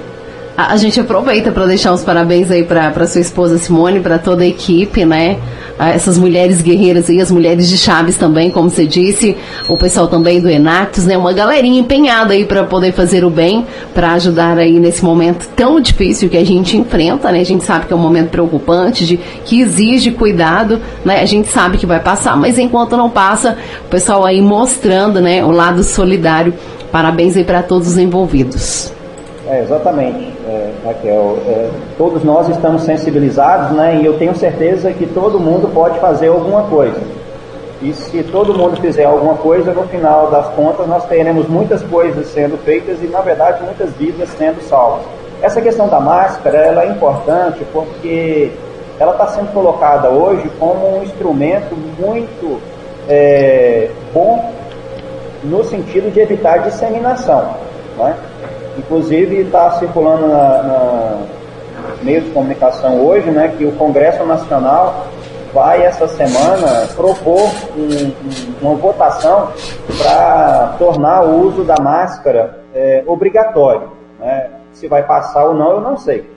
A, 0.58 0.74
a 0.74 0.78
gente 0.78 1.00
aproveita 1.00 1.52
para 1.52 1.66
deixar 1.66 1.94
os 1.94 2.04
parabéns 2.04 2.52
aí 2.52 2.64
para 2.64 3.08
sua 3.08 3.22
esposa 3.22 3.58
Simone, 3.58 4.00
para 4.00 4.20
toda 4.20 4.44
a 4.44 4.48
equipe, 4.48 5.06
né? 5.06 5.38
Essas 5.80 6.16
mulheres 6.16 6.62
guerreiras 6.62 7.10
aí, 7.10 7.20
as 7.20 7.32
mulheres 7.32 7.68
de 7.68 7.76
Chaves 7.76 8.16
também, 8.16 8.52
como 8.52 8.70
você 8.70 8.86
disse, 8.86 9.36
o 9.68 9.76
pessoal 9.76 10.08
também 10.08 10.40
do 10.40 10.48
Enactus, 10.48 11.08
né? 11.08 11.18
Uma 11.18 11.34
galerinha 11.34 11.80
empenhada 11.80 12.34
aí 12.34 12.46
para 12.46 12.64
poder 12.64 12.92
fazer 12.92 13.24
o 13.26 13.32
bem, 13.32 13.66
para 13.94 14.12
ajudar 14.12 14.60
aí 14.60 14.80
nesse 14.80 15.04
momento 15.04 15.48
tão 15.56 15.80
difícil 15.80 16.30
que 16.30 16.38
a 16.38 16.46
gente 16.46 16.78
enfrenta, 16.78 17.32
né? 17.32 17.40
A 17.40 17.46
gente 17.46 17.64
sabe 17.64 17.88
que 17.88 17.94
é 17.94 17.96
um 17.96 18.00
momento 18.00 18.30
preocupante, 18.30 19.06
de, 19.06 19.18
que 19.18 19.62
exige 19.62 20.12
cuidado, 20.12 20.80
né? 21.04 21.22
A 21.22 21.26
gente 21.26 21.48
sabe 21.48 21.78
que 21.78 21.86
vai 21.86 22.00
passar, 22.00 22.38
mas 22.38 22.60
enquanto 22.60 22.96
não 22.96 23.10
passa, 23.10 23.58
o 23.86 23.90
pessoal 23.90 24.24
aí 24.24 24.42
mostrando, 24.42 25.20
né? 25.20 25.44
O 25.44 25.50
lado 25.50 25.84
solidário. 25.84 26.54
Parabéns 26.92 27.36
aí 27.38 27.44
para 27.44 27.64
todos 27.64 27.88
os 27.88 27.98
envolvidos. 27.98 28.94
É, 29.48 29.64
exatamente, 29.64 30.32
Raquel. 30.86 31.38
É, 31.48 31.70
todos 31.98 32.24
nós 32.24 32.50
estamos 32.50 32.84
sensibilizados, 32.84 33.76
né? 33.76 34.00
E 34.02 34.06
eu 34.06 34.18
tenho 34.18 34.36
certeza 34.36 34.92
que 34.92 35.06
todo 35.06 35.40
mundo 35.40 35.72
pode 35.74 36.00
fazer 36.00 36.28
alguma 36.28 36.64
coisa. 36.64 37.00
E 37.82 37.94
se 37.94 38.22
todo 38.24 38.54
mundo 38.54 38.80
fizer 38.80 39.06
alguma 39.06 39.36
coisa, 39.36 39.74
no 39.74 39.84
final 39.88 40.30
das 40.30 40.48
contas, 40.50 40.88
nós 40.88 41.04
teremos 41.06 41.48
muitas 41.48 41.82
coisas 41.84 42.28
sendo 42.28 42.58
feitas 42.64 43.02
e, 43.02 43.08
na 43.08 43.22
verdade, 43.22 43.64
muitas 43.64 43.92
vidas 43.94 44.30
sendo 44.38 44.62
salvas. 44.62 45.04
Essa 45.42 45.62
questão 45.62 45.88
da 45.88 46.00
máscara, 46.00 46.60
ela 46.60 46.84
é 46.84 46.90
importante 46.90 47.66
porque 47.74 48.52
ela 49.00 49.14
está 49.14 49.28
sendo 49.28 49.52
colocada 49.52 50.10
hoje 50.10 50.48
como 50.60 51.00
um 51.00 51.04
instrumento 51.04 51.76
muito 52.00 52.62
é, 53.10 53.90
bom 54.14 54.54
no 55.44 55.64
sentido 55.64 56.12
de 56.14 56.20
evitar 56.20 56.60
disseminação. 56.60 57.56
Né? 57.98 58.16
Inclusive 58.78 59.42
está 59.42 59.72
circulando 59.72 60.28
na, 60.28 60.64
na 60.64 61.18
meios 62.04 62.26
de 62.26 62.32
comunicação 62.32 63.06
hoje, 63.06 63.30
né, 63.32 63.54
que 63.58 63.66
o 63.66 63.72
Congresso 63.74 64.26
Nacional 64.26 65.08
vai 65.54 65.84
essa 65.84 66.08
semana 66.08 66.88
propor 66.96 67.50
um, 67.76 67.82
um, 67.82 68.70
uma 68.70 68.76
votação 68.76 69.50
para 70.02 70.76
tornar 70.78 71.24
o 71.24 71.42
uso 71.48 71.64
da 71.64 71.76
máscara 71.82 72.60
é, 72.74 73.04
obrigatório. 73.06 73.90
Né? 74.20 74.50
Se 74.72 74.88
vai 74.88 75.04
passar 75.04 75.46
ou 75.46 75.54
não, 75.54 75.72
eu 75.72 75.82
não 75.82 75.98
sei. 75.98 76.30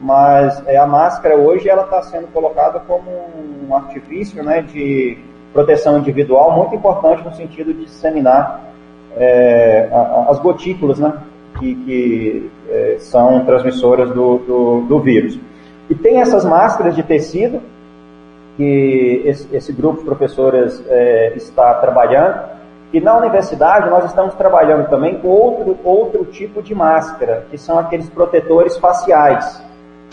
Mas 0.00 0.62
é, 0.66 0.76
a 0.76 0.86
máscara 0.86 1.36
hoje 1.36 1.68
ela 1.68 1.84
está 1.84 2.02
sendo 2.02 2.26
colocada 2.32 2.80
como 2.80 3.10
um 3.68 3.74
artifício 3.74 4.42
né, 4.42 4.62
de 4.62 5.16
proteção 5.52 5.98
individual 5.98 6.52
muito 6.52 6.74
importante 6.74 7.22
no 7.22 7.32
sentido 7.34 7.72
de 7.72 7.84
disseminar 7.84 8.60
é, 9.16 9.88
as 10.28 10.38
gotículas 10.40 10.98
né, 10.98 11.12
que, 11.58 11.74
que 11.74 12.50
é, 12.68 12.96
são 12.98 13.44
transmissoras 13.44 14.10
do, 14.10 14.38
do, 14.38 14.80
do, 14.82 15.00
vírus. 15.00 15.38
E 15.88 15.94
tem 15.94 16.20
essas 16.20 16.44
máscaras 16.44 16.94
de 16.94 17.02
tecido 17.02 17.60
que 18.56 19.22
esse, 19.24 19.54
esse 19.54 19.72
grupo 19.72 19.98
de 19.98 20.04
professoras 20.04 20.82
é, 20.88 21.32
está 21.36 21.74
trabalhando. 21.74 22.56
E 22.92 23.00
na 23.00 23.16
universidade 23.16 23.90
nós 23.90 24.04
estamos 24.04 24.34
trabalhando 24.34 24.88
também 24.88 25.18
com 25.18 25.28
outro, 25.28 25.76
outro 25.84 26.24
tipo 26.24 26.62
de 26.62 26.74
máscara, 26.74 27.44
que 27.50 27.58
são 27.58 27.78
aqueles 27.78 28.08
protetores 28.08 28.76
faciais. 28.78 29.62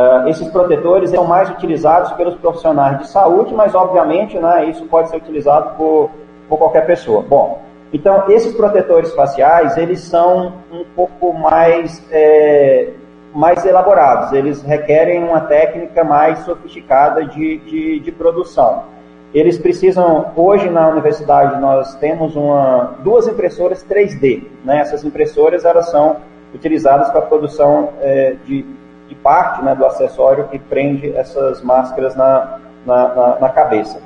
Uh, 0.02 0.28
esses 0.28 0.48
protetores 0.48 1.12
são 1.12 1.24
mais 1.24 1.52
utilizados 1.52 2.12
pelos 2.14 2.34
profissionais 2.36 2.98
de 2.98 3.08
saúde, 3.10 3.54
mas 3.54 3.76
obviamente 3.76 4.40
né, 4.40 4.66
isso 4.66 4.86
pode 4.86 5.10
ser 5.10 5.18
utilizado 5.18 5.78
por, 5.78 6.10
por 6.50 6.58
qualquer 6.58 6.86
pessoa. 6.88 7.22
Bom, 7.22 7.62
Então, 7.94 8.24
esses 8.28 8.52
protetores 8.54 9.14
faciais, 9.14 9.78
eles 9.78 10.00
são 10.00 10.54
um 10.72 10.84
pouco 10.96 11.32
mais, 11.32 12.04
é, 12.12 12.90
mais 13.36 13.64
elaborados, 13.64 14.34
eles 14.34 14.64
requerem 14.64 15.24
uma 15.24 15.42
técnica 15.42 16.04
mais 16.04 16.40
sofisticada 16.40 17.24
de, 17.24 17.60
de, 17.60 18.00
de, 18.00 18.12
produção. 18.12 18.86
Eles 19.32 19.60
precisam, 19.60 20.32
hoje 20.36 20.72
na 20.72 20.88
universidade 20.90 21.62
nós 21.62 21.94
temos 21.96 22.36
uma, 22.36 22.96
duas 23.04 23.28
impressoras 23.28 23.86
3D, 23.86 24.44
né? 24.66 24.80
essas 24.80 25.04
impressoras 25.04 25.64
elas 25.64 25.90
são 25.92 26.18
utilizadas 26.54 27.10
para 27.10 27.20
a 27.20 27.24
produção 27.24 27.90
é, 28.02 28.36
de, 28.44 28.66
de 29.08 29.16
parte 29.16 29.64
né, 29.64 29.76
do 29.76 29.86
acessório 29.86 30.48
que 30.48 30.58
prende 30.58 31.16
essas 31.16 31.62
máscaras 31.62 32.16
na, 32.16 32.60
na, 32.86 33.08
na, 33.10 33.40
na 33.40 33.50
cabeça. 33.50 34.00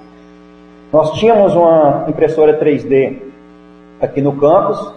Nós 0.91 1.12
tínhamos 1.13 1.53
uma 1.53 2.06
impressora 2.08 2.58
3D 2.58 3.26
aqui 4.01 4.22
no 4.22 4.34
campus. 4.38 4.94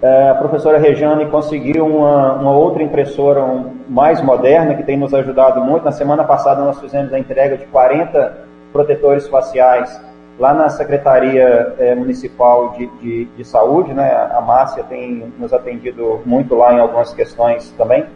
É, 0.00 0.30
a 0.30 0.34
professora 0.34 0.78
Rejane 0.78 1.26
conseguiu 1.26 1.84
uma, 1.84 2.34
uma 2.34 2.52
outra 2.52 2.82
impressora 2.82 3.42
um, 3.42 3.74
mais 3.88 4.20
moderna, 4.22 4.74
que 4.74 4.84
tem 4.84 4.96
nos 4.96 5.12
ajudado 5.12 5.60
muito. 5.60 5.84
Na 5.84 5.92
semana 5.92 6.22
passada 6.22 6.62
nós 6.62 6.80
fizemos 6.80 7.12
a 7.12 7.18
entrega 7.18 7.56
de 7.56 7.66
40 7.66 8.46
protetores 8.72 9.26
faciais 9.26 10.00
lá 10.38 10.54
na 10.54 10.68
Secretaria 10.68 11.74
é, 11.78 11.94
Municipal 11.96 12.70
de, 12.78 12.86
de, 13.00 13.24
de, 13.24 13.44
Saúde. 13.44 13.92
Né? 13.92 14.08
A 14.32 14.40
Márcia 14.40 14.84
tem 14.84 15.32
nos 15.36 15.52
atendido 15.52 16.20
muito 16.24 16.54
lá 16.54 16.72
em 16.72 16.78
algumas 16.78 17.12
questões 17.12 17.74
também. 17.76 18.06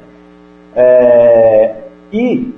É, 0.76 1.74
e 2.12 2.54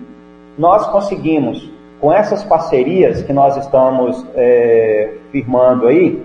nós 0.59 0.87
conseguimos, 0.89 1.71
com 1.99 2.13
essas 2.13 2.45
parcerias 2.45 3.23
que 3.23 3.33
nós 3.33 3.57
estamos 3.57 4.25
é, 4.35 5.15
firmando 5.33 5.87
aí, 5.87 6.23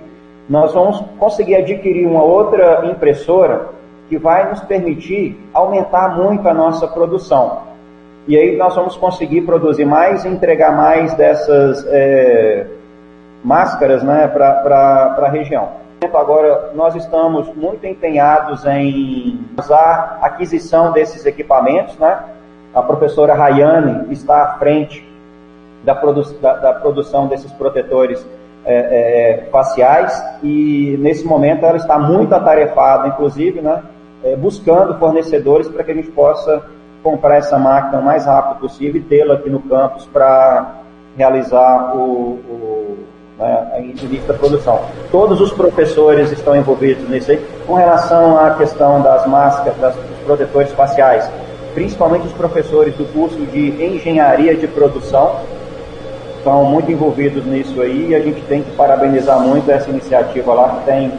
nós 0.49 0.73
vamos 0.73 0.99
conseguir 1.19 1.55
adquirir 1.55 2.07
uma 2.07 2.23
outra 2.23 2.85
impressora 2.87 3.69
que 4.09 4.17
vai 4.17 4.49
nos 4.49 4.59
permitir 4.61 5.39
aumentar 5.53 6.17
muito 6.17 6.49
a 6.49 6.53
nossa 6.53 6.87
produção. 6.87 7.69
E 8.27 8.35
aí 8.35 8.57
nós 8.57 8.75
vamos 8.75 8.97
conseguir 8.97 9.41
produzir 9.41 9.85
mais 9.85 10.25
e 10.25 10.27
entregar 10.27 10.75
mais 10.75 11.13
dessas 11.13 11.85
é, 11.87 12.65
máscaras 13.43 14.01
né, 14.03 14.27
para 14.27 15.15
a 15.19 15.29
região. 15.29 15.69
Agora, 16.13 16.71
nós 16.73 16.95
estamos 16.95 17.53
muito 17.55 17.85
empenhados 17.85 18.65
em 18.65 19.39
usar 19.57 20.17
a 20.21 20.25
aquisição 20.25 20.91
desses 20.91 21.25
equipamentos. 21.25 21.95
Né? 21.97 22.17
A 22.73 22.81
professora 22.81 23.35
Rayane 23.35 24.11
está 24.11 24.43
à 24.43 24.53
frente 24.57 25.07
da, 25.83 25.93
produ 25.93 26.23
da, 26.39 26.53
da 26.53 26.73
produção 26.73 27.27
desses 27.27 27.51
protetores 27.51 28.25
é, 28.69 29.41
é, 29.41 29.49
faciais 29.51 30.23
e 30.43 30.95
nesse 30.99 31.25
momento 31.25 31.65
ela 31.65 31.77
está 31.77 31.97
muito 31.97 32.35
atarefada, 32.35 33.07
inclusive, 33.07 33.61
né, 33.61 33.81
é, 34.23 34.35
buscando 34.35 34.93
fornecedores 34.99 35.67
para 35.67 35.83
que 35.83 35.91
a 35.91 35.95
gente 35.95 36.11
possa 36.11 36.61
comprar 37.01 37.37
essa 37.37 37.57
máquina 37.57 37.99
o 37.99 38.05
mais 38.05 38.25
rápido 38.25 38.59
possível 38.59 39.01
e 39.01 39.03
tê-la 39.03 39.33
aqui 39.33 39.49
no 39.49 39.59
campus 39.61 40.05
para 40.05 40.81
realizar 41.17 41.95
o, 41.95 42.39
o 42.47 42.97
né, 43.39 43.85
início 44.03 44.27
da 44.27 44.35
produção. 44.35 44.81
Todos 45.11 45.41
os 45.41 45.51
professores 45.51 46.31
estão 46.31 46.55
envolvidos 46.55 47.09
nisso 47.09 47.31
aí. 47.31 47.43
Com 47.65 47.73
relação 47.73 48.37
à 48.37 48.51
questão 48.51 49.01
das 49.01 49.25
máscaras, 49.25 49.75
das, 49.79 49.95
dos 49.95 50.19
protetores 50.25 50.71
faciais, 50.73 51.27
principalmente 51.73 52.27
os 52.27 52.33
professores 52.33 52.95
do 52.95 53.05
curso 53.13 53.39
de 53.47 53.69
engenharia 53.83 54.55
de 54.55 54.67
produção, 54.67 55.37
estão 56.39 56.65
muito 56.65 56.91
envolvidos 56.91 57.45
nisso 57.45 57.81
aí 57.81 58.07
e 58.09 58.15
a 58.15 58.19
gente 58.19 58.41
tem 58.41 58.63
que 58.63 58.71
parabenizar 58.71 59.39
muito 59.39 59.69
essa 59.69 59.89
iniciativa 59.89 60.53
lá 60.53 60.69
que 60.69 60.85
tem 60.85 61.11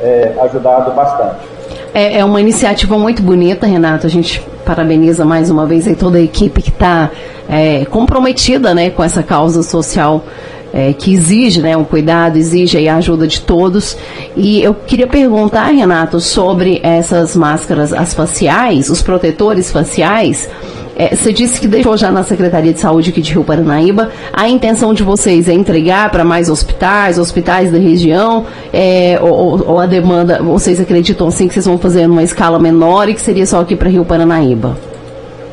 é, 0.00 0.34
ajudado 0.40 0.92
bastante. 0.92 1.60
É, 1.92 2.18
é, 2.18 2.24
uma 2.24 2.40
iniciativa 2.40 2.98
muito 2.98 3.22
bonita, 3.22 3.66
Renato. 3.66 4.06
A 4.06 4.10
gente 4.10 4.40
parabeniza 4.64 5.24
mais 5.24 5.50
uma 5.50 5.66
vez 5.66 5.86
aí 5.86 5.96
toda 5.96 6.18
a 6.18 6.20
equipe 6.20 6.62
que 6.62 6.70
está 6.70 7.10
é, 7.48 7.84
comprometida 7.84 8.74
né, 8.74 8.90
com 8.90 9.02
essa 9.02 9.22
causa 9.22 9.62
social 9.62 10.24
é, 10.72 10.92
que 10.92 11.12
exige 11.12 11.60
né, 11.60 11.76
um 11.76 11.84
cuidado, 11.84 12.36
exige 12.36 12.88
a 12.88 12.96
ajuda 12.96 13.26
de 13.26 13.40
todos. 13.40 13.96
E 14.36 14.62
eu 14.62 14.74
queria 14.74 15.06
perguntar, 15.06 15.66
Renato, 15.66 16.20
sobre 16.20 16.80
essas 16.82 17.34
máscaras, 17.34 17.92
as 17.92 18.14
faciais, 18.14 18.88
os 18.88 19.02
protetores 19.02 19.70
faciais. 19.70 20.48
É, 20.96 21.14
você 21.14 21.32
disse 21.32 21.60
que 21.60 21.66
deixou 21.66 21.96
já 21.96 22.10
na 22.10 22.22
Secretaria 22.22 22.72
de 22.72 22.80
Saúde 22.80 23.10
aqui 23.10 23.20
de 23.20 23.32
Rio 23.32 23.44
Paranaíba. 23.44 24.10
A 24.32 24.48
intenção 24.48 24.92
de 24.92 25.02
vocês 25.02 25.48
é 25.48 25.52
entregar 25.52 26.10
para 26.10 26.24
mais 26.24 26.50
hospitais, 26.50 27.18
hospitais 27.18 27.70
da 27.72 27.78
região, 27.78 28.44
é, 28.72 29.18
ou, 29.20 29.66
ou, 29.66 29.78
a 29.78 29.86
demanda, 29.86 30.42
vocês 30.42 30.80
acreditam 30.80 31.28
assim 31.28 31.48
que 31.48 31.54
vocês 31.54 31.66
vão 31.66 31.78
fazer 31.78 32.06
numa 32.06 32.22
escala 32.22 32.58
menor 32.58 33.08
e 33.08 33.14
que 33.14 33.20
seria 33.20 33.46
só 33.46 33.60
aqui 33.60 33.76
para 33.76 33.88
Rio 33.88 34.04
Paranaíba? 34.04 34.76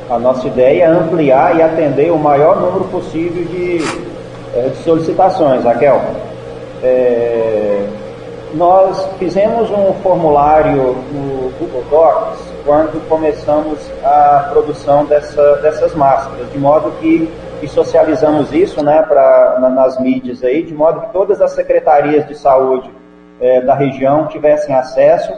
A 0.09 0.17
nossa 0.17 0.47
ideia 0.47 0.83
é 0.83 0.87
ampliar 0.87 1.57
e 1.57 1.61
atender 1.61 2.11
o 2.11 2.17
maior 2.17 2.61
número 2.61 2.85
possível 2.85 3.43
de, 3.45 3.81
é, 4.55 4.69
de 4.69 4.83
solicitações, 4.83 5.63
Raquel. 5.63 6.01
É, 6.81 7.85
nós 8.53 9.05
fizemos 9.19 9.69
um 9.69 9.93
formulário 10.01 10.95
no 11.11 11.51
Google 11.59 11.83
Docs 11.89 12.46
quando 12.67 12.99
começamos 13.07 13.89
a 14.03 14.49
produção 14.51 15.05
dessa, 15.05 15.55
dessas 15.61 15.95
máscaras, 15.95 16.51
de 16.51 16.59
modo 16.59 16.91
que 16.99 17.31
e 17.63 17.67
socializamos 17.67 18.51
isso 18.51 18.83
né, 18.83 19.01
pra, 19.03 19.57
na, 19.59 19.69
nas 19.69 19.99
mídias 19.99 20.43
aí, 20.43 20.61
de 20.61 20.75
modo 20.75 20.99
que 20.99 21.13
todas 21.13 21.41
as 21.41 21.53
secretarias 21.53 22.27
de 22.27 22.35
saúde 22.35 22.91
é, 23.39 23.61
da 23.61 23.73
região 23.73 24.27
tivessem 24.27 24.75
acesso 24.75 25.33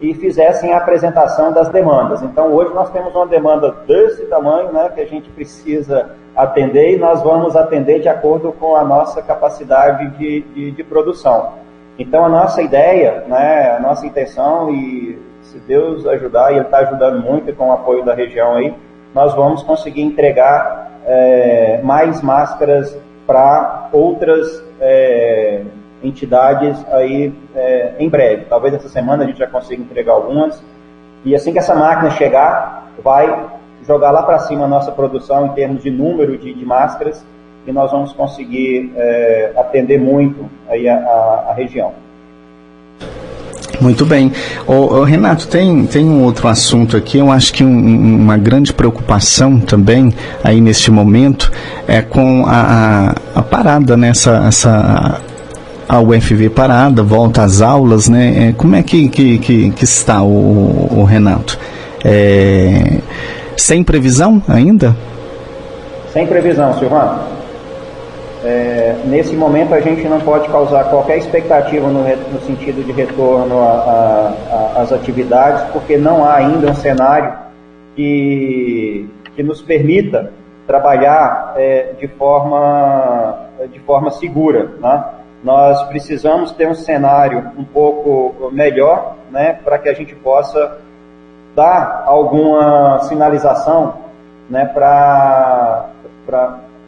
e 0.00 0.14
fizessem 0.14 0.72
a 0.72 0.78
apresentação 0.78 1.52
das 1.52 1.68
demandas. 1.68 2.22
Então 2.22 2.50
hoje 2.50 2.72
nós 2.72 2.90
temos 2.90 3.14
uma 3.14 3.26
demanda 3.26 3.72
desse 3.86 4.24
tamanho 4.24 4.72
né, 4.72 4.90
que 4.94 5.02
a 5.02 5.06
gente 5.06 5.28
precisa 5.30 6.10
atender 6.34 6.94
e 6.94 6.98
nós 6.98 7.22
vamos 7.22 7.54
atender 7.56 8.00
de 8.00 8.08
acordo 8.08 8.52
com 8.52 8.74
a 8.74 8.82
nossa 8.82 9.20
capacidade 9.20 10.08
de, 10.16 10.40
de, 10.40 10.70
de 10.70 10.82
produção. 10.82 11.52
Então 11.98 12.24
a 12.24 12.28
nossa 12.28 12.62
ideia, 12.62 13.24
né, 13.28 13.76
a 13.76 13.80
nossa 13.80 14.06
intenção 14.06 14.72
e 14.72 15.29
se 15.50 15.58
Deus 15.58 16.06
ajudar, 16.06 16.52
e 16.52 16.56
Ele 16.56 16.64
está 16.64 16.78
ajudando 16.78 17.20
muito 17.20 17.52
com 17.54 17.68
o 17.68 17.72
apoio 17.72 18.04
da 18.04 18.14
região 18.14 18.54
aí, 18.54 18.72
nós 19.14 19.34
vamos 19.34 19.62
conseguir 19.62 20.02
entregar 20.02 21.00
é, 21.04 21.80
mais 21.82 22.22
máscaras 22.22 22.96
para 23.26 23.88
outras 23.92 24.64
é, 24.80 25.62
entidades 26.02 26.84
aí 26.92 27.34
é, 27.54 27.94
em 27.98 28.08
breve. 28.08 28.44
Talvez 28.44 28.74
essa 28.74 28.88
semana 28.88 29.24
a 29.24 29.26
gente 29.26 29.38
já 29.38 29.46
consiga 29.46 29.82
entregar 29.82 30.12
algumas. 30.12 30.62
E 31.24 31.34
assim 31.34 31.52
que 31.52 31.58
essa 31.58 31.74
máquina 31.74 32.10
chegar, 32.10 32.92
vai 33.02 33.50
jogar 33.86 34.12
lá 34.12 34.22
para 34.22 34.38
cima 34.38 34.64
a 34.64 34.68
nossa 34.68 34.92
produção 34.92 35.46
em 35.46 35.50
termos 35.50 35.82
de 35.82 35.90
número 35.90 36.38
de, 36.38 36.54
de 36.54 36.64
máscaras 36.64 37.26
e 37.66 37.72
nós 37.72 37.90
vamos 37.90 38.12
conseguir 38.12 38.92
é, 38.96 39.52
atender 39.56 39.98
muito 39.98 40.48
aí 40.68 40.88
a, 40.88 40.96
a, 40.96 41.50
a 41.50 41.52
região. 41.52 41.92
Muito 43.80 44.06
bem. 44.06 44.32
O, 44.66 45.02
Renato, 45.04 45.46
tem, 45.48 45.86
tem 45.86 46.04
um 46.04 46.22
outro 46.22 46.48
assunto 46.48 46.96
aqui, 46.96 47.18
eu 47.18 47.30
acho 47.30 47.52
que 47.52 47.64
um, 47.64 48.16
uma 48.16 48.36
grande 48.36 48.72
preocupação 48.72 49.58
também 49.58 50.12
aí 50.42 50.60
neste 50.60 50.90
momento 50.90 51.50
é 51.86 52.02
com 52.02 52.44
a, 52.46 53.14
a, 53.34 53.38
a 53.40 53.42
parada 53.42 53.96
nessa 53.96 54.44
essa, 54.46 55.20
a 55.88 56.00
UFV 56.00 56.50
parada, 56.50 57.02
volta 57.02 57.42
às 57.42 57.60
aulas, 57.60 58.08
né? 58.08 58.50
É, 58.50 58.52
como 58.52 58.76
é 58.76 58.82
que, 58.82 59.08
que, 59.08 59.38
que, 59.38 59.70
que 59.70 59.84
está 59.84 60.22
o, 60.22 60.88
o 61.00 61.04
Renato? 61.04 61.58
É, 62.04 62.98
sem 63.56 63.82
previsão 63.82 64.42
ainda? 64.46 64.96
Sem 66.12 66.26
previsão, 66.26 66.78
Silvano. 66.78 67.20
É, 68.44 68.89
nesse 69.04 69.34
momento 69.34 69.74
a 69.74 69.80
gente 69.80 70.06
não 70.08 70.20
pode 70.20 70.48
causar 70.48 70.84
qualquer 70.84 71.18
expectativa 71.18 71.88
no, 71.88 72.02
no 72.02 72.40
sentido 72.40 72.84
de 72.84 72.92
retorno 72.92 73.60
às 74.76 74.92
atividades, 74.92 75.62
porque 75.72 75.96
não 75.96 76.24
há 76.24 76.36
ainda 76.36 76.70
um 76.70 76.74
cenário 76.74 77.32
que, 77.94 79.08
que 79.34 79.42
nos 79.42 79.60
permita 79.62 80.32
trabalhar 80.66 81.54
é, 81.56 81.94
de, 81.98 82.06
forma, 82.08 83.48
de 83.72 83.80
forma 83.80 84.10
segura. 84.10 84.70
Né? 84.80 85.04
Nós 85.42 85.82
precisamos 85.84 86.52
ter 86.52 86.68
um 86.68 86.74
cenário 86.74 87.50
um 87.58 87.64
pouco 87.64 88.50
melhor 88.52 89.16
né, 89.30 89.58
para 89.64 89.78
que 89.78 89.88
a 89.88 89.94
gente 89.94 90.14
possa 90.14 90.78
dar 91.56 92.04
alguma 92.06 93.00
sinalização 93.00 93.94
né, 94.48 94.64
para 94.66 95.90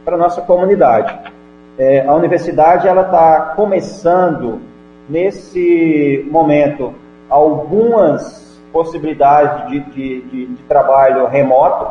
a 0.06 0.16
nossa 0.16 0.42
comunidade. 0.42 1.32
É, 1.82 2.06
a 2.06 2.14
universidade 2.14 2.86
ela 2.86 3.02
está 3.02 3.54
começando 3.56 4.60
nesse 5.08 6.24
momento 6.30 6.94
algumas 7.28 8.62
possibilidades 8.72 9.68
de, 9.68 9.80
de, 9.90 10.20
de, 10.22 10.46
de 10.46 10.62
trabalho 10.68 11.26
remoto 11.26 11.90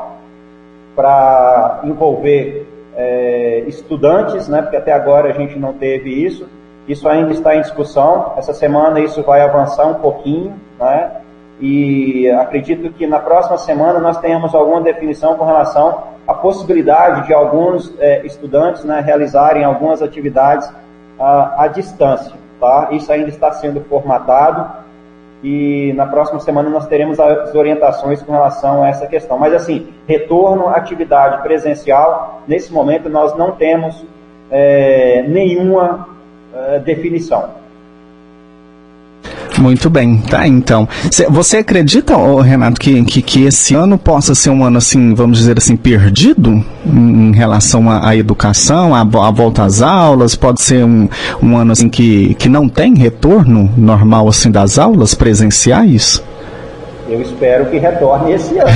para 0.95 1.81
envolver 1.83 2.65
é, 2.95 3.65
estudantes, 3.67 4.47
né, 4.47 4.61
porque 4.61 4.77
até 4.77 4.93
agora 4.93 5.27
a 5.27 5.33
gente 5.33 5.59
não 5.59 5.73
teve 5.73 6.09
isso, 6.09 6.47
Isso 6.87 7.07
ainda 7.07 7.31
está 7.31 7.55
em 7.55 7.61
discussão. 7.61 8.33
Essa 8.37 8.53
semana 8.53 8.99
isso 8.99 9.21
vai 9.23 9.41
avançar 9.41 9.85
um 9.87 9.95
pouquinho, 9.95 10.53
né? 10.79 11.11
E 11.59 12.27
acredito 12.29 12.91
que 12.93 13.05
na 13.05 13.19
próxima 13.19 13.57
semana 13.57 13.99
nós 13.99 14.17
tenhamos 14.17 14.55
alguma 14.55 14.81
definição 14.81 15.35
com 15.35 15.45
relação 15.45 16.03
à 16.31 16.33
possibilidade 16.35 17.27
de 17.27 17.33
alguns 17.33 17.93
é, 17.99 18.25
estudantes 18.25 18.83
né, 18.83 19.01
realizarem 19.01 19.63
algumas 19.63 20.01
atividades 20.01 20.71
à, 21.19 21.63
à 21.63 21.67
distância. 21.67 22.33
Tá? 22.59 22.89
Isso 22.91 23.11
ainda 23.11 23.29
está 23.29 23.51
sendo 23.51 23.81
formatado 23.81 24.81
e 25.43 25.91
na 25.93 26.05
próxima 26.05 26.39
semana 26.39 26.69
nós 26.69 26.87
teremos 26.87 27.19
as 27.19 27.53
orientações 27.53 28.21
com 28.21 28.31
relação 28.31 28.83
a 28.83 28.89
essa 28.89 29.07
questão. 29.07 29.37
Mas 29.37 29.53
assim, 29.53 29.87
retorno 30.07 30.67
à 30.67 30.75
atividade 30.75 31.41
presencial, 31.41 32.41
nesse 32.47 32.71
momento 32.71 33.09
nós 33.09 33.35
não 33.35 33.51
temos 33.51 34.05
é, 34.49 35.23
nenhuma 35.27 36.07
é, 36.53 36.79
definição. 36.79 37.60
Muito 39.61 39.91
bem, 39.91 40.17
tá 40.17 40.47
então. 40.47 40.89
Você 41.29 41.57
acredita, 41.57 42.15
Renato, 42.41 42.81
que, 42.81 43.03
que, 43.03 43.21
que, 43.21 43.45
esse 43.45 43.75
ano 43.75 43.95
possa 43.95 44.33
ser 44.33 44.49
um 44.49 44.65
ano 44.65 44.79
assim, 44.79 45.13
vamos 45.13 45.37
dizer 45.37 45.55
assim, 45.55 45.75
perdido 45.75 46.65
em 46.83 47.31
relação 47.31 47.87
à, 47.87 48.15
educação, 48.15 48.95
à, 48.95 49.01
à, 49.01 49.31
volta 49.31 49.63
às 49.63 49.83
aulas? 49.83 50.35
Pode 50.35 50.61
ser 50.61 50.83
um, 50.83 51.07
um 51.43 51.55
ano 51.55 51.73
assim 51.73 51.89
que, 51.89 52.33
que 52.35 52.49
não 52.49 52.67
tem 52.67 52.95
retorno 52.95 53.69
normal 53.77 54.27
assim 54.27 54.49
das 54.49 54.79
aulas 54.79 55.13
presenciais? 55.13 56.23
Eu 57.07 57.21
espero 57.21 57.69
que 57.69 57.77
retorne 57.77 58.33
esse 58.33 58.57
ano. 58.57 58.69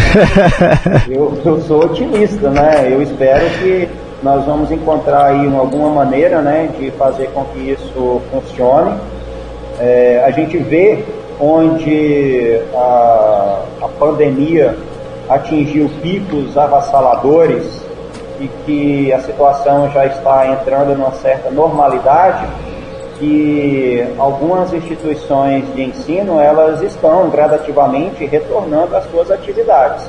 eu, 1.09 1.41
eu 1.43 1.61
sou 1.63 1.85
otimista, 1.85 2.51
né? 2.51 2.93
Eu 2.93 3.01
espero 3.01 3.49
que 3.57 3.89
nós 4.21 4.45
vamos 4.45 4.69
encontrar 4.69 5.25
aí 5.25 5.47
alguma 5.55 5.89
maneira, 5.89 6.41
né, 6.41 6.69
de 6.79 6.91
fazer 6.91 7.27
com 7.33 7.43
que 7.45 7.71
isso 7.71 8.21
funcione 8.31 8.93
é, 9.79 10.23
a 10.25 10.31
gente 10.31 10.57
vê 10.57 11.03
onde 11.39 12.61
a, 12.73 13.61
a 13.81 13.87
pandemia 13.99 14.75
atingiu 15.29 15.89
picos 16.01 16.57
avassaladores 16.57 17.83
e 18.39 18.47
que 18.65 19.13
a 19.13 19.19
situação 19.19 19.89
já 19.91 20.05
está 20.05 20.47
entrando 20.47 20.95
numa 20.95 21.11
certa 21.13 21.49
normalidade, 21.49 22.45
que 23.17 24.05
algumas 24.17 24.73
instituições 24.73 25.63
de 25.73 25.83
ensino 25.83 26.39
elas 26.39 26.81
estão 26.81 27.29
gradativamente 27.29 28.25
retornando 28.25 28.95
às 28.95 29.09
suas 29.09 29.31
atividades. 29.31 30.05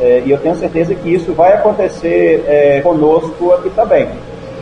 É, 0.00 0.22
e 0.24 0.30
eu 0.30 0.38
tenho 0.38 0.54
certeza 0.54 0.94
que 0.94 1.12
isso 1.12 1.32
vai 1.32 1.54
acontecer 1.54 2.44
é, 2.46 2.80
conosco 2.82 3.52
aqui 3.52 3.70
também 3.70 4.08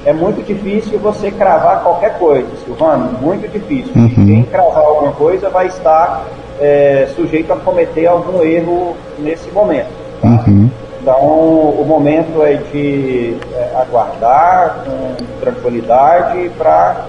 é 0.06 0.12
muito 0.12 0.40
difícil 0.46 1.00
você 1.00 1.32
cravar 1.32 1.82
qualquer 1.82 2.16
coisa, 2.16 2.46
Silvano, 2.64 3.18
muito 3.20 3.50
difícil. 3.50 3.92
Uhum. 3.96 4.26
Quem 4.26 4.42
cravar 4.44 4.84
alguma 4.84 5.12
coisa 5.12 5.50
vai 5.50 5.66
estar 5.66 6.24
é, 6.60 7.08
sujeito 7.16 7.52
a 7.52 7.56
cometer 7.56 8.06
algum 8.06 8.40
erro 8.40 8.96
nesse 9.18 9.50
momento. 9.50 9.90
Uhum. 10.22 10.70
Então, 11.02 11.20
o 11.20 11.84
momento 11.84 12.40
é 12.42 12.54
de 12.54 13.36
é, 13.52 13.76
aguardar 13.80 14.84
com 14.84 15.40
tranquilidade 15.40 16.50
para 16.56 17.04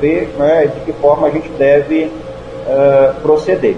ver 0.00 0.34
né, 0.38 0.70
de 0.74 0.80
que 0.80 0.92
forma 1.00 1.26
a 1.26 1.30
gente 1.30 1.50
deve 1.50 2.04
uh, 2.04 3.14
proceder. 3.20 3.76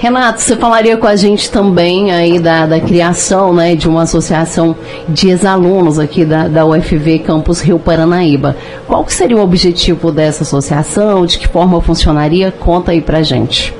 Renato, 0.00 0.40
você 0.40 0.56
falaria 0.56 0.96
com 0.96 1.06
a 1.06 1.14
gente 1.14 1.52
também 1.52 2.10
aí 2.10 2.38
da, 2.38 2.64
da 2.64 2.80
criação 2.80 3.52
né, 3.52 3.74
de 3.74 3.86
uma 3.86 4.04
associação 4.04 4.74
de 5.06 5.28
ex-alunos 5.28 5.98
aqui 5.98 6.24
da, 6.24 6.48
da 6.48 6.64
UFV 6.64 7.18
Campus 7.18 7.60
Rio 7.60 7.78
Paranaíba. 7.78 8.56
Qual 8.86 9.04
que 9.04 9.12
seria 9.12 9.36
o 9.36 9.42
objetivo 9.42 10.10
dessa 10.10 10.42
associação? 10.42 11.26
De 11.26 11.38
que 11.38 11.46
forma 11.46 11.78
funcionaria? 11.82 12.50
Conta 12.50 12.92
aí 12.92 13.02
pra 13.02 13.20
gente. 13.20 13.76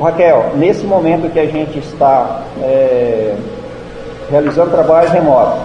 Raquel, 0.00 0.52
nesse 0.56 0.86
momento 0.86 1.30
que 1.30 1.38
a 1.38 1.46
gente 1.46 1.78
está 1.78 2.42
é, 2.62 3.34
realizando 4.30 4.70
trabalhos 4.70 5.12
remotos, 5.12 5.60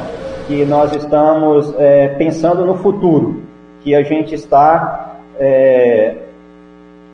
que 0.49 0.65
nós 0.65 0.93
estamos 0.93 1.73
é, 1.79 2.09
pensando 2.09 2.65
no 2.65 2.75
futuro, 2.79 3.41
que 3.79 3.95
a 3.95 4.03
gente 4.03 4.35
está 4.35 5.15
é, 5.39 6.26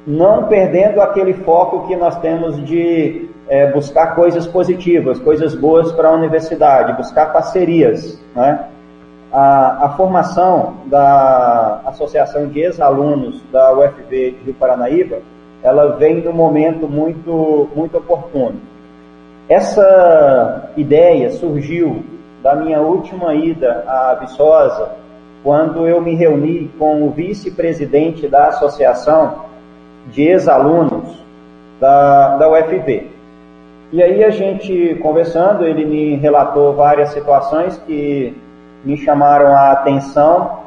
não 0.05 0.47
perdendo 0.47 1.01
aquele 1.01 1.33
foco 1.33 1.87
que 1.87 1.95
nós 1.95 2.17
temos 2.19 2.63
de 2.65 3.29
é, 3.47 3.71
buscar 3.71 4.15
coisas 4.15 4.45
positivas, 4.47 5.19
coisas 5.19 5.55
boas 5.55 5.91
para 5.91 6.09
a 6.09 6.11
universidade, 6.11 6.93
buscar 6.93 7.31
parcerias. 7.31 8.21
Né? 8.35 8.67
A, 9.31 9.85
a, 9.85 9.89
formação 9.89 10.75
da 10.85 11.81
Associação 11.85 12.47
de 12.47 12.59
Ex-Alunos 12.59 13.41
da 13.51 13.73
UFV 13.73 14.31
de 14.31 14.45
Rio 14.45 14.53
Paranaíba, 14.53 15.19
ela 15.63 15.95
vem 15.95 16.21
num 16.21 16.33
momento 16.33 16.87
muito, 16.87 17.69
muito 17.75 17.97
oportuno. 17.97 18.59
Essa 19.49 20.71
ideia 20.77 21.31
surgiu 21.31 22.03
da 22.41 22.55
minha 22.55 22.81
última 22.81 23.33
ida 23.33 23.83
à 23.87 24.15
Viçosa, 24.15 24.91
quando 25.43 25.87
eu 25.87 26.01
me 26.01 26.15
reuni 26.15 26.69
com 26.79 27.03
o 27.03 27.09
vice-presidente 27.09 28.27
da 28.27 28.47
associação, 28.47 29.52
de 30.07 30.23
ex-alunos 30.23 31.23
da, 31.79 32.37
da 32.37 32.49
UFV. 32.49 33.07
E 33.91 34.01
aí 34.01 34.23
a 34.23 34.29
gente 34.29 34.95
conversando, 35.01 35.65
ele 35.65 35.85
me 35.85 36.15
relatou 36.15 36.73
várias 36.73 37.09
situações 37.09 37.77
que 37.85 38.35
me 38.83 38.97
chamaram 38.97 39.47
a 39.47 39.71
atenção 39.71 40.63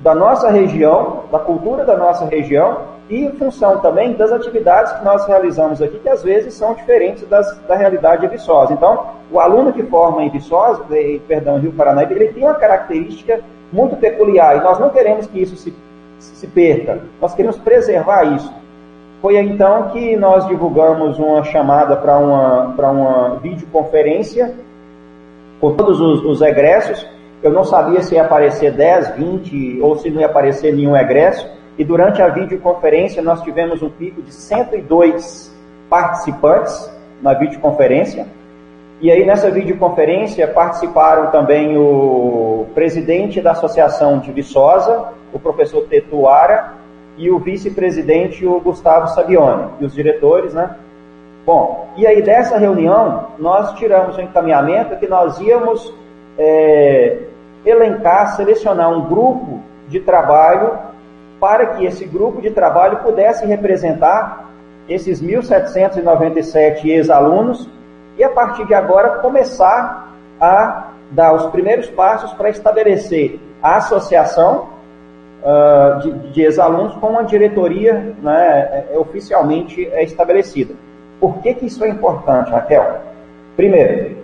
da 0.01 0.15
nossa 0.15 0.51
região, 0.51 1.25
da 1.31 1.39
cultura 1.39 1.85
da 1.85 1.97
nossa 1.97 2.25
região 2.27 2.97
e 3.09 3.25
em 3.25 3.33
função 3.33 3.79
também 3.79 4.15
das 4.15 4.33
atividades 4.33 4.93
que 4.93 5.05
nós 5.05 5.25
realizamos 5.27 5.81
aqui, 5.81 5.99
que 6.01 6.09
às 6.09 6.23
vezes 6.23 6.55
são 6.55 6.75
diferentes 6.75 7.27
das, 7.29 7.57
da 7.69 7.77
realidade 7.77 8.23
de 8.23 8.29
Viçosa. 8.29 8.73
Então, 8.73 9.07
o 9.31 9.39
aluno 9.39 9.73
que 9.73 9.85
forma 9.85 10.25
em 10.25 10.31
Viçosa, 10.31 10.83
perdão, 11.29 11.59
Rio 11.59 11.73
Paranaíba, 11.73 12.13
ele 12.13 12.33
tem 12.33 12.43
uma 12.43 12.55
característica 12.55 13.41
muito 13.73 13.97
peculiar 13.97 14.57
e 14.57 14.61
nós 14.61 14.79
não 14.79 14.91
queremos 14.91 15.27
que 15.27 15.41
isso 15.41 15.57
se, 15.57 15.73
se 16.19 16.47
perca, 16.47 17.01
nós 17.21 17.35
queremos 17.35 17.59
preservar 17.59 18.25
isso. 18.35 18.53
Foi 19.21 19.37
então 19.39 19.89
que 19.91 20.17
nós 20.17 20.47
divulgamos 20.47 21.19
uma 21.19 21.43
chamada 21.43 21.97
para 21.97 22.19
uma, 22.19 22.67
uma 22.91 23.37
videoconferência 23.37 24.55
com 25.61 25.75
todos 25.75 26.01
os, 26.01 26.25
os 26.25 26.43
egressos. 26.43 27.07
Eu 27.43 27.51
não 27.51 27.65
sabia 27.65 28.03
se 28.03 28.15
ia 28.15 28.23
aparecer 28.23 28.73
10, 28.73 29.17
20 29.17 29.81
ou 29.83 29.97
se 29.97 30.11
não 30.11 30.21
ia 30.21 30.27
aparecer 30.27 30.75
nenhum 30.75 30.97
egresso. 30.97 31.49
e 31.79 31.85
durante 31.85 32.23
a 32.23 32.29
videoconferência 32.29 33.23
nós 33.23 33.43
tivemos 33.43 33.83
um 33.83 33.91
pico 33.91 34.23
de 34.23 34.33
102 34.33 35.55
participantes 35.89 36.91
na 37.23 37.35
videoconferência. 37.35 38.27
E 39.01 39.11
aí 39.11 39.27
nessa 39.27 39.51
videoconferência 39.51 40.49
participaram 40.49 41.31
também 41.31 41.77
o 41.77 42.67
presidente 42.75 43.41
da 43.43 43.53
Associação 43.53 44.19
de 44.19 44.33
Viçosa, 44.33 45.09
o 45.33 45.39
professor 45.39 45.83
Tetuara, 45.89 46.75
e 47.19 47.31
o 47.31 47.39
vice-presidente, 47.39 48.47
o 48.47 48.61
Gustavo 48.61 49.09
Sabione, 49.09 49.71
e 49.81 49.85
os 49.85 49.95
diretores, 49.95 50.53
né? 50.53 50.77
Bom, 51.47 51.89
e 51.97 52.07
aí 52.07 52.21
dessa 52.21 52.59
reunião 52.59 53.29
nós 53.39 53.73
tiramos 53.75 54.17
o 54.17 54.21
encaminhamento 54.21 54.97
que 54.97 55.07
nós 55.07 55.41
íamos 55.41 55.95
é, 56.37 57.19
elencar, 57.65 58.37
selecionar 58.37 58.91
um 58.91 59.09
grupo 59.09 59.61
de 59.89 60.01
trabalho 60.01 60.77
para 61.41 61.67
que 61.67 61.87
esse 61.87 62.05
grupo 62.05 62.43
de 62.43 62.51
trabalho 62.51 62.99
pudesse 62.99 63.47
representar 63.47 64.51
esses 64.89 65.23
1.797 65.23 66.85
ex-alunos 66.85 67.69
e 68.19 68.25
a 68.25 68.29
partir 68.29 68.67
de 68.67 68.75
agora 68.75 69.19
começar 69.19 70.13
a 70.41 70.89
dar 71.11 71.33
os 71.33 71.47
primeiros 71.47 71.89
passos 71.89 72.33
para 72.33 72.51
estabelecer 72.51 73.39
a 73.63 73.77
associação 73.77 74.69
uh, 75.47 76.01
de, 76.01 76.11
de 76.33 76.43
ex-alunos 76.43 76.95
com 76.97 77.07
uma 77.07 77.23
diretoria 77.23 78.15
né, 78.21 78.87
é, 78.91 78.95
é, 78.95 78.99
oficialmente 78.99 79.87
é 79.87 80.03
estabelecida. 80.03 80.75
Por 81.21 81.39
que, 81.39 81.55
que 81.55 81.67
isso 81.67 81.85
é 81.85 81.89
importante, 81.89 82.51
Raquel? 82.51 82.99
Primeiro, 83.57 84.17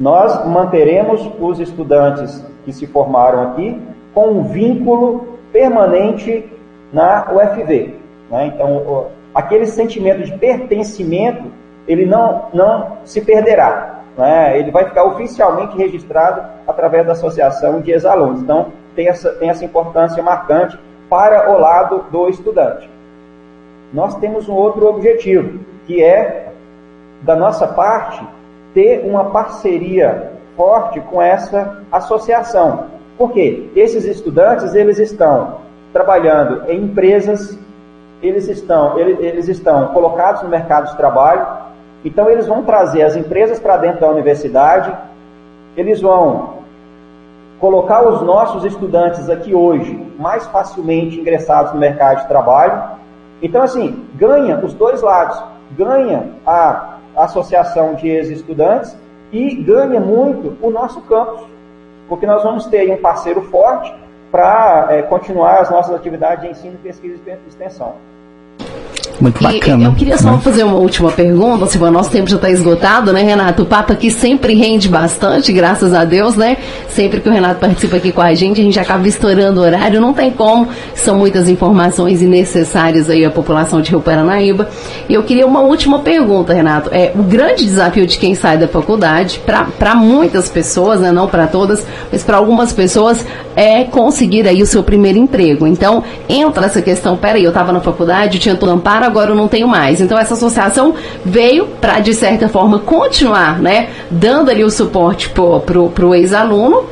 nós 0.00 0.44
manteremos 0.46 1.30
os 1.38 1.60
estudantes 1.60 2.44
que 2.64 2.72
se 2.72 2.86
formaram 2.86 3.50
aqui 3.50 3.80
com 4.14 4.28
um 4.28 4.44
vínculo 4.44 5.38
permanente 5.52 6.50
na 6.92 7.30
UFV. 7.30 7.94
Né? 8.30 8.46
Então, 8.46 9.06
aquele 9.34 9.66
sentimento 9.66 10.24
de 10.24 10.32
pertencimento, 10.38 11.44
ele 11.86 12.04
não, 12.04 12.46
não 12.52 12.98
se 13.04 13.20
perderá. 13.20 14.02
Né? 14.18 14.58
Ele 14.58 14.70
vai 14.70 14.86
ficar 14.86 15.04
oficialmente 15.04 15.76
registrado 15.76 16.42
através 16.66 17.06
da 17.06 17.12
associação 17.12 17.80
de 17.80 17.92
ex-alunos. 17.92 18.42
Então, 18.42 18.72
tem 18.94 19.08
essa, 19.08 19.30
tem 19.34 19.50
essa 19.50 19.64
importância 19.64 20.22
marcante 20.22 20.78
para 21.08 21.50
o 21.50 21.58
lado 21.58 22.06
do 22.10 22.28
estudante. 22.28 22.88
Nós 23.92 24.14
temos 24.16 24.48
um 24.48 24.54
outro 24.54 24.86
objetivo, 24.86 25.60
que 25.86 26.02
é, 26.02 26.52
da 27.22 27.36
nossa 27.36 27.66
parte, 27.66 28.26
ter 28.72 29.04
uma 29.04 29.26
parceria 29.26 30.32
forte 30.56 31.00
com 31.00 31.20
essa 31.20 31.82
associação. 31.90 32.86
Por 33.18 33.32
quê? 33.32 33.68
Esses 33.76 34.04
estudantes, 34.04 34.74
eles 34.74 34.98
estão 34.98 35.58
trabalhando 35.92 36.70
em 36.70 36.84
empresas, 36.84 37.58
eles 38.22 38.48
estão, 38.48 38.98
eles, 38.98 39.18
eles 39.20 39.48
estão 39.48 39.88
colocados 39.88 40.42
no 40.42 40.48
mercado 40.48 40.90
de 40.90 40.96
trabalho, 40.96 41.46
então 42.04 42.30
eles 42.30 42.46
vão 42.46 42.62
trazer 42.62 43.02
as 43.02 43.14
empresas 43.14 43.60
para 43.60 43.76
dentro 43.76 44.00
da 44.00 44.08
universidade, 44.08 44.92
eles 45.76 46.00
vão 46.00 46.61
colocar 47.62 48.04
os 48.04 48.20
nossos 48.22 48.64
estudantes 48.64 49.30
aqui 49.30 49.54
hoje 49.54 49.94
mais 50.18 50.44
facilmente 50.48 51.20
ingressados 51.20 51.72
no 51.72 51.78
mercado 51.78 52.22
de 52.22 52.26
trabalho. 52.26 52.98
Então, 53.40 53.62
assim, 53.62 54.04
ganha 54.16 54.58
os 54.58 54.74
dois 54.74 55.00
lados. 55.00 55.40
Ganha 55.76 56.32
a 56.44 56.98
associação 57.16 57.94
de 57.94 58.08
ex-estudantes 58.08 58.98
e 59.30 59.54
ganha 59.54 60.00
muito 60.00 60.56
o 60.60 60.70
nosso 60.72 61.02
campus, 61.02 61.46
porque 62.08 62.26
nós 62.26 62.42
vamos 62.42 62.66
ter 62.66 62.90
um 62.90 63.00
parceiro 63.00 63.42
forte 63.42 63.94
para 64.32 64.88
é, 64.90 65.02
continuar 65.02 65.60
as 65.60 65.70
nossas 65.70 65.94
atividades 65.94 66.44
de 66.44 66.50
ensino, 66.50 66.76
pesquisa 66.82 67.16
e 67.24 67.48
extensão. 67.48 67.94
Muito 69.22 69.40
bacana. 69.40 69.84
E 69.84 69.86
eu 69.86 69.92
queria 69.92 70.18
só 70.18 70.32
né? 70.32 70.40
fazer 70.42 70.64
uma 70.64 70.74
última 70.74 71.12
pergunta, 71.12 71.66
se 71.66 71.78
o 71.78 71.90
nosso 71.92 72.10
tempo 72.10 72.28
já 72.28 72.34
está 72.34 72.50
esgotado, 72.50 73.12
né, 73.12 73.22
Renato? 73.22 73.62
O 73.62 73.66
papo 73.66 73.92
aqui 73.92 74.10
sempre 74.10 74.52
rende 74.52 74.88
bastante, 74.88 75.52
graças 75.52 75.94
a 75.94 76.04
Deus, 76.04 76.34
né? 76.34 76.56
Sempre 76.88 77.20
que 77.20 77.28
o 77.28 77.32
Renato 77.32 77.60
participa 77.60 77.98
aqui 77.98 78.10
com 78.10 78.20
a 78.20 78.34
gente, 78.34 78.60
a 78.60 78.64
gente 78.64 78.80
acaba 78.80 79.06
estourando 79.06 79.60
o 79.60 79.62
horário, 79.62 80.00
não 80.00 80.12
tem 80.12 80.32
como, 80.32 80.66
são 80.92 81.16
muitas 81.16 81.48
informações 81.48 82.20
necessárias 82.20 83.08
aí 83.08 83.24
à 83.24 83.30
população 83.30 83.80
de 83.80 83.90
Rio 83.90 84.00
Paranaíba. 84.00 84.68
E 85.08 85.14
eu 85.14 85.22
queria 85.22 85.46
uma 85.46 85.60
última 85.60 86.00
pergunta, 86.00 86.52
Renato. 86.52 86.90
É, 86.92 87.12
o 87.14 87.22
grande 87.22 87.64
desafio 87.64 88.08
de 88.08 88.18
quem 88.18 88.34
sai 88.34 88.58
da 88.58 88.66
faculdade, 88.66 89.40
para 89.46 89.94
muitas 89.94 90.48
pessoas, 90.48 91.00
né, 91.00 91.12
não 91.12 91.28
para 91.28 91.46
todas, 91.46 91.86
mas 92.10 92.24
para 92.24 92.38
algumas 92.38 92.72
pessoas, 92.72 93.24
é 93.54 93.84
conseguir 93.84 94.48
aí 94.48 94.62
o 94.62 94.66
seu 94.66 94.82
primeiro 94.82 95.18
emprego. 95.18 95.64
Então, 95.64 96.02
entra 96.28 96.66
essa 96.66 96.82
questão, 96.82 97.16
peraí, 97.16 97.44
eu 97.44 97.50
estava 97.50 97.70
na 97.70 97.80
faculdade, 97.80 98.38
eu 98.38 98.42
tinha 98.42 98.56
todo 98.56 98.72
amparo, 98.72 99.11
agora 99.12 99.30
eu 99.30 99.36
não 99.36 99.46
tenho 99.46 99.68
mais. 99.68 100.00
Então 100.00 100.18
essa 100.18 100.34
associação 100.34 100.94
veio 101.24 101.66
para, 101.80 102.00
de 102.00 102.14
certa 102.14 102.48
forma, 102.48 102.78
continuar, 102.78 103.60
né, 103.60 103.90
dando 104.10 104.50
ali 104.50 104.64
o 104.64 104.70
suporte 104.70 105.30
para 105.30 106.06
o 106.06 106.14
ex-aluno, 106.14 106.84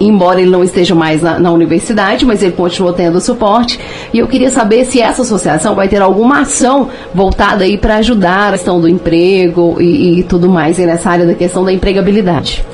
embora 0.00 0.40
ele 0.40 0.50
não 0.50 0.62
esteja 0.62 0.94
mais 0.94 1.22
na, 1.22 1.38
na, 1.38 1.50
universidade, 1.50 2.26
mas 2.26 2.42
ele 2.42 2.52
continuou 2.52 2.92
tendo 2.92 3.20
suporte. 3.20 3.80
E 4.12 4.18
eu 4.18 4.26
queria 4.26 4.50
saber 4.50 4.84
se 4.84 5.00
essa 5.00 5.22
associação 5.22 5.74
vai 5.74 5.88
ter 5.88 6.02
alguma 6.02 6.40
ação 6.40 6.90
voltada 7.14 7.64
aí 7.64 7.78
para 7.78 7.96
ajudar 7.96 8.48
a 8.48 8.52
questão 8.52 8.80
do 8.80 8.88
emprego 8.88 9.80
e, 9.80 10.20
e 10.20 10.22
tudo 10.24 10.48
mais 10.48 10.76
nessa 10.78 11.08
área 11.08 11.24
da 11.24 11.34
questão 11.34 11.64
da 11.64 11.72
empregabilidade. 11.72 12.64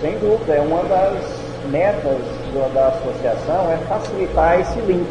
Sem 0.00 0.12
dúvida, 0.18 0.54
é 0.54 0.60
uma 0.60 0.82
das 0.84 1.14
metas 1.70 2.16
da 2.72 2.88
associação 2.88 3.70
é 3.70 3.76
facilitar 3.86 4.60
esse 4.60 4.80
link 4.80 5.06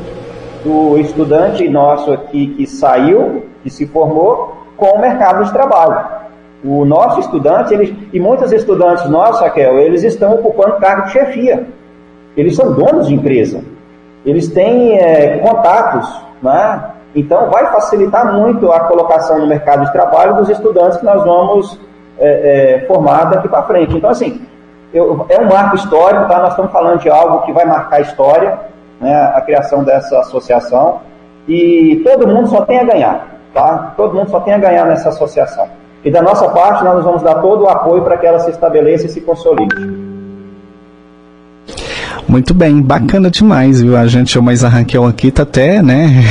do 0.66 0.98
estudante 0.98 1.70
nosso 1.70 2.12
aqui 2.12 2.48
que 2.48 2.66
saiu, 2.66 3.46
que 3.62 3.70
se 3.70 3.86
formou, 3.86 4.58
com 4.76 4.88
o 4.88 5.00
mercado 5.00 5.46
de 5.46 5.54
trabalho. 5.54 6.04
O 6.64 6.84
nosso 6.84 7.20
estudante, 7.20 7.72
eles, 7.74 7.94
e 8.12 8.20
muitos 8.20 8.52
estudantes 8.52 9.08
nossos, 9.08 9.40
Raquel, 9.40 9.78
eles 9.78 10.04
estão 10.04 10.34
ocupando 10.34 10.78
cargo 10.78 11.04
de 11.04 11.12
chefia. 11.12 11.68
Eles 12.36 12.56
são 12.56 12.74
donos 12.74 13.08
de 13.08 13.14
empresa. 13.14 13.64
Eles 14.26 14.48
têm 14.48 14.98
é, 14.98 15.38
contatos, 15.38 16.12
né? 16.42 16.92
Então, 17.14 17.50
vai 17.50 17.68
facilitar 17.72 18.34
muito 18.34 18.72
a 18.72 18.80
colocação 18.82 19.40
no 19.40 19.48
mercado 19.48 19.86
de 19.86 19.94
trabalho 19.94 20.36
dos 20.36 20.50
estudantes 20.50 20.98
que 20.98 21.06
nós 21.06 21.24
vamos 21.24 21.80
é, 22.18 22.80
é, 22.84 22.86
formar 22.88 23.26
daqui 23.26 23.48
para 23.48 23.64
frente. 23.64 23.96
Então, 23.96 24.10
assim, 24.10 24.42
eu, 24.92 25.26
é 25.30 25.40
um 25.40 25.48
marco 25.48 25.76
histórico, 25.76 26.28
tá? 26.28 26.40
Nós 26.40 26.50
estamos 26.50 26.72
falando 26.72 27.00
de 27.00 27.10
algo 27.10 27.46
que 27.46 27.54
vai 27.54 27.66
marcar 27.66 27.98
a 27.98 28.02
história 28.02 28.75
né, 29.00 29.32
a 29.34 29.42
criação 29.42 29.84
dessa 29.84 30.20
associação 30.20 31.02
e 31.48 32.02
todo 32.04 32.28
mundo 32.28 32.48
só 32.48 32.66
tem 32.66 32.80
a 32.80 32.84
ganhar, 32.84 33.28
tá? 33.54 33.94
Todo 33.96 34.16
mundo 34.16 34.30
só 34.30 34.40
tem 34.40 34.54
a 34.54 34.58
ganhar 34.58 34.86
nessa 34.86 35.10
associação. 35.10 35.68
E 36.04 36.12
da 36.12 36.22
nossa 36.22 36.50
parte, 36.50 36.84
nós 36.84 37.04
vamos 37.04 37.24
dar 37.24 37.36
todo 37.42 37.64
o 37.64 37.70
apoio 37.70 38.04
para 38.04 38.18
que 38.18 38.26
ela 38.26 38.40
se 38.40 38.52
estabeleça 38.52 39.08
e 39.08 39.10
se 39.10 39.22
consolide. 39.22 40.05
Muito 42.36 42.54
bem, 42.54 42.82
bacana 42.82 43.32
demais, 43.32 43.80
viu? 43.80 43.96
A 43.96 44.08
gente, 44.08 44.38
mas 44.42 44.62
a 44.62 44.68
Raquel 44.68 45.06
aqui 45.06 45.32
tá 45.32 45.44
até, 45.44 45.82
né? 45.82 46.22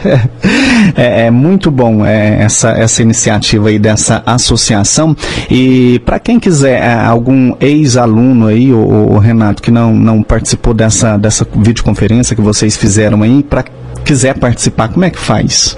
é, 0.96 1.26
é, 1.26 1.30
muito 1.30 1.70
bom 1.70 2.06
é, 2.06 2.40
essa, 2.40 2.70
essa 2.70 3.02
iniciativa 3.02 3.68
aí 3.68 3.78
dessa 3.78 4.22
associação. 4.24 5.14
E 5.50 6.00
para 6.06 6.18
quem 6.18 6.40
quiser, 6.40 6.80
é, 6.82 6.94
algum 6.94 7.54
ex-aluno 7.60 8.46
aí, 8.46 8.72
o, 8.72 8.78
o, 8.78 9.18
Renato, 9.18 9.62
que 9.62 9.70
não, 9.70 9.94
não 9.94 10.22
participou 10.22 10.72
dessa, 10.72 11.18
dessa 11.18 11.46
videoconferência 11.54 12.34
que 12.34 12.40
vocês 12.40 12.74
fizeram 12.74 13.22
aí, 13.22 13.42
para 13.42 13.66
quiser 14.02 14.38
participar, 14.38 14.88
como 14.88 15.04
é 15.04 15.10
que 15.10 15.18
faz 15.18 15.76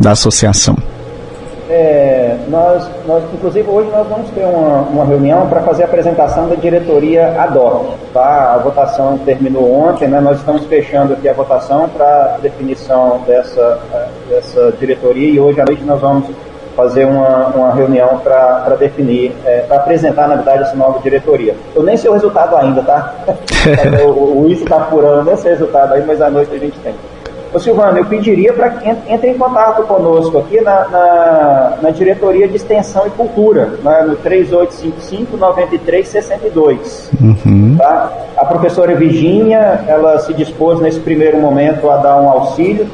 da 0.00 0.12
associação? 0.12 0.93
É, 1.76 2.36
nós, 2.48 2.88
nós, 3.04 3.24
inclusive, 3.34 3.68
hoje 3.68 3.90
nós 3.90 4.06
vamos 4.06 4.30
ter 4.30 4.44
uma, 4.44 4.82
uma 4.82 5.04
reunião 5.04 5.48
para 5.48 5.60
fazer 5.62 5.82
a 5.82 5.86
apresentação 5.86 6.48
da 6.48 6.54
diretoria 6.54 7.34
ad 7.36 7.58
hoc. 7.58 7.96
Tá? 8.12 8.54
A 8.54 8.58
votação 8.58 9.18
terminou 9.18 9.72
ontem, 9.72 10.06
né? 10.06 10.20
nós 10.20 10.38
estamos 10.38 10.64
fechando 10.66 11.14
aqui 11.14 11.28
a 11.28 11.32
votação 11.32 11.88
para 11.88 12.38
definição 12.40 13.22
dessa, 13.26 13.80
dessa 14.28 14.72
diretoria 14.78 15.28
e 15.28 15.40
hoje 15.40 15.60
à 15.60 15.64
noite 15.64 15.82
nós 15.82 16.00
vamos 16.00 16.26
fazer 16.76 17.06
uma, 17.06 17.48
uma 17.48 17.74
reunião 17.74 18.20
para 18.20 18.76
definir, 18.78 19.32
é, 19.44 19.62
para 19.62 19.78
apresentar, 19.78 20.28
na 20.28 20.36
verdade, 20.36 20.62
essa 20.62 20.76
nova 20.76 21.00
diretoria. 21.00 21.56
Eu 21.74 21.82
nem 21.82 21.96
sei 21.96 22.08
o 22.08 22.12
resultado 22.12 22.54
ainda, 22.54 22.82
tá? 22.82 23.14
o, 24.06 24.42
o, 24.42 24.48
está 24.48 24.76
apurando, 24.76 25.24
nem 25.24 25.36
sei 25.36 25.50
o 25.50 25.54
resultado 25.54 25.94
aí, 25.94 26.04
mas 26.06 26.22
à 26.22 26.30
noite 26.30 26.54
a 26.54 26.58
gente 26.58 26.78
tem. 26.78 26.94
Ô 27.54 27.58
Silvano, 27.60 27.98
eu 27.98 28.06
pediria 28.06 28.52
para 28.52 28.70
que 28.70 28.88
entre 28.88 29.30
em 29.30 29.38
contato 29.38 29.84
conosco 29.84 30.38
aqui 30.38 30.60
na, 30.60 30.88
na, 30.88 31.78
na, 31.82 31.90
diretoria 31.90 32.48
de 32.48 32.56
extensão 32.56 33.06
e 33.06 33.10
cultura, 33.10 33.78
né, 33.80 34.02
no 34.02 34.16
3855-9362. 34.16 37.10
Uhum. 37.22 37.76
Tá? 37.78 38.10
A 38.36 38.44
professora 38.44 38.96
Virginia, 38.96 39.84
ela 39.86 40.18
se 40.18 40.34
dispôs 40.34 40.80
nesse 40.80 40.98
primeiro 40.98 41.38
momento 41.38 41.88
a 41.88 41.98
dar 41.98 42.16
um 42.16 42.28
auxílio, 42.28 42.88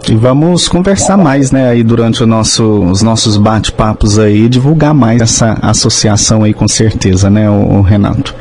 E 0.09 0.15
vamos 0.15 0.69
conversar 0.69 1.17
mais, 1.17 1.51
né, 1.51 1.67
aí 1.67 1.83
durante 1.83 2.25
nosso, 2.25 2.83
os 2.83 3.01
nossos 3.01 3.35
bate-papos 3.35 4.17
aí, 4.17 4.47
divulgar 4.47 4.93
mais 4.93 5.21
essa 5.21 5.57
associação 5.61 6.45
aí 6.45 6.53
com 6.53 6.69
certeza, 6.69 7.29
né, 7.29 7.49
o, 7.49 7.79
o 7.79 7.81
Renato. 7.81 8.33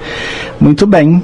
Muito 0.60 0.86
bem. 0.86 1.20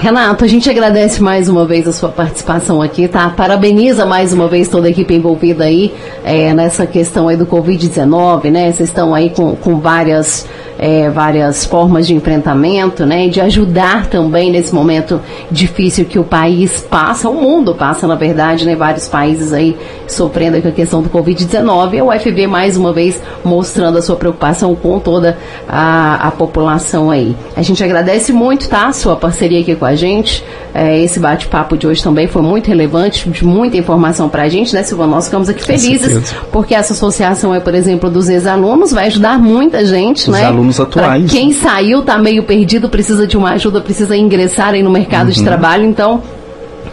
Renato, 0.00 0.44
a 0.44 0.48
gente 0.48 0.70
agradece 0.70 1.20
mais 1.20 1.48
uma 1.48 1.66
vez 1.66 1.88
a 1.88 1.92
sua 1.92 2.08
participação 2.08 2.80
aqui, 2.80 3.08
tá? 3.08 3.28
Parabeniza 3.30 4.06
mais 4.06 4.32
uma 4.32 4.46
vez 4.46 4.68
toda 4.68 4.86
a 4.86 4.90
equipe 4.90 5.12
envolvida 5.12 5.64
aí 5.64 5.92
é, 6.24 6.54
nessa 6.54 6.86
questão 6.86 7.26
aí 7.26 7.36
do 7.36 7.44
Covid-19, 7.44 8.48
né? 8.48 8.70
Vocês 8.70 8.88
estão 8.90 9.12
aí 9.12 9.30
com, 9.30 9.56
com 9.56 9.80
várias 9.80 10.46
é, 10.78 11.10
várias 11.10 11.64
formas 11.64 12.06
de 12.06 12.14
enfrentamento, 12.14 13.04
né, 13.04 13.28
de 13.28 13.40
ajudar 13.40 14.06
também 14.06 14.52
nesse 14.52 14.72
momento 14.72 15.20
difícil 15.50 16.04
que 16.04 16.18
o 16.18 16.24
país 16.24 16.80
passa, 16.88 17.28
o 17.28 17.34
mundo 17.34 17.74
passa, 17.74 18.06
na 18.06 18.14
verdade, 18.14 18.64
né, 18.64 18.76
vários 18.76 19.08
países 19.08 19.52
aí 19.52 19.76
sofrendo 20.06 20.60
com 20.62 20.68
a 20.68 20.72
questão 20.72 21.02
do 21.02 21.10
Covid-19. 21.10 21.94
E 21.94 22.02
o 22.02 22.08
UFB, 22.08 22.46
mais 22.46 22.76
uma 22.76 22.92
vez, 22.92 23.20
mostrando 23.44 23.98
a 23.98 24.02
sua 24.02 24.16
preocupação 24.16 24.74
com 24.74 24.98
toda 24.98 25.36
a, 25.68 26.28
a 26.28 26.30
população 26.30 27.10
aí. 27.10 27.36
A 27.56 27.62
gente 27.62 27.82
agradece 27.82 28.32
muito, 28.32 28.68
tá, 28.68 28.86
a 28.86 28.92
sua 28.92 29.16
parceria 29.16 29.60
aqui 29.60 29.74
com 29.74 29.84
a 29.84 29.94
gente. 29.94 30.44
É, 30.74 31.02
esse 31.02 31.18
bate-papo 31.18 31.76
de 31.76 31.86
hoje 31.86 32.02
também 32.02 32.28
foi 32.28 32.42
muito 32.42 32.68
relevante, 32.68 33.28
de 33.28 33.44
muita 33.44 33.76
informação 33.76 34.28
para 34.28 34.44
a 34.44 34.48
gente, 34.48 34.72
né, 34.74 34.82
Silvana? 34.82 35.16
Nós 35.16 35.24
ficamos 35.24 35.48
aqui 35.48 35.64
felizes, 35.64 36.34
porque 36.52 36.74
essa 36.74 36.92
associação 36.92 37.54
é, 37.54 37.60
por 37.60 37.74
exemplo, 37.74 38.08
dos 38.08 38.28
ex-alunos, 38.28 38.92
vai 38.92 39.06
ajudar 39.06 39.38
muita 39.38 39.84
gente, 39.84 40.22
Os 40.22 40.28
né? 40.28 40.50
Alunos 40.68 40.80
atuais. 40.80 41.24
Pra 41.24 41.40
quem 41.40 41.52
saiu, 41.52 42.02
tá 42.02 42.18
meio 42.18 42.42
perdido, 42.42 42.88
precisa 42.88 43.26
de 43.26 43.36
uma 43.36 43.52
ajuda, 43.52 43.80
precisa 43.80 44.16
ingressar 44.16 44.74
aí 44.74 44.82
no 44.82 44.90
mercado 44.90 45.26
uhum. 45.26 45.32
de 45.32 45.42
trabalho, 45.42 45.84
então 45.84 46.22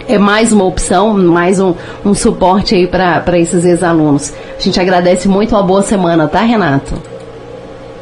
é 0.07 0.17
mais 0.17 0.51
uma 0.51 0.65
opção, 0.65 1.13
mais 1.17 1.59
um, 1.59 1.73
um 2.05 2.13
suporte 2.13 2.75
aí 2.75 2.87
para 2.87 3.37
esses 3.37 3.65
ex-alunos. 3.65 4.33
A 4.57 4.61
gente 4.61 4.79
agradece 4.79 5.27
muito, 5.27 5.53
uma 5.55 5.63
boa 5.63 5.81
semana, 5.81 6.27
tá, 6.27 6.41
Renato? 6.41 6.93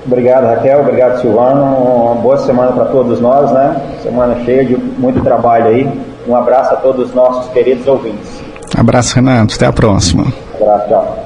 Obrigado, 0.06 0.46
Raquel. 0.46 0.82
Obrigado, 0.82 1.22
Silvano. 1.22 1.64
Uma 1.64 2.16
boa 2.16 2.38
semana 2.38 2.74
para 2.74 2.86
todos 2.86 3.22
nós, 3.22 3.52
né? 3.52 3.82
Semana 4.02 4.44
cheia 4.44 4.66
de 4.66 4.76
muito 4.76 5.22
trabalho 5.22 5.68
aí. 5.68 5.90
Um 6.28 6.36
abraço 6.36 6.74
a 6.74 6.78
todos 6.78 7.10
os 7.10 7.16
nossos 7.16 7.50
queridos 7.54 7.88
ouvintes. 7.88 8.42
Abraço, 8.78 9.16
Renato. 9.16 9.56
Até 9.56 9.66
a 9.66 9.72
próxima. 9.72 10.26
Um 10.60 10.64
abraço, 10.64 10.90
tchau. 10.90 11.23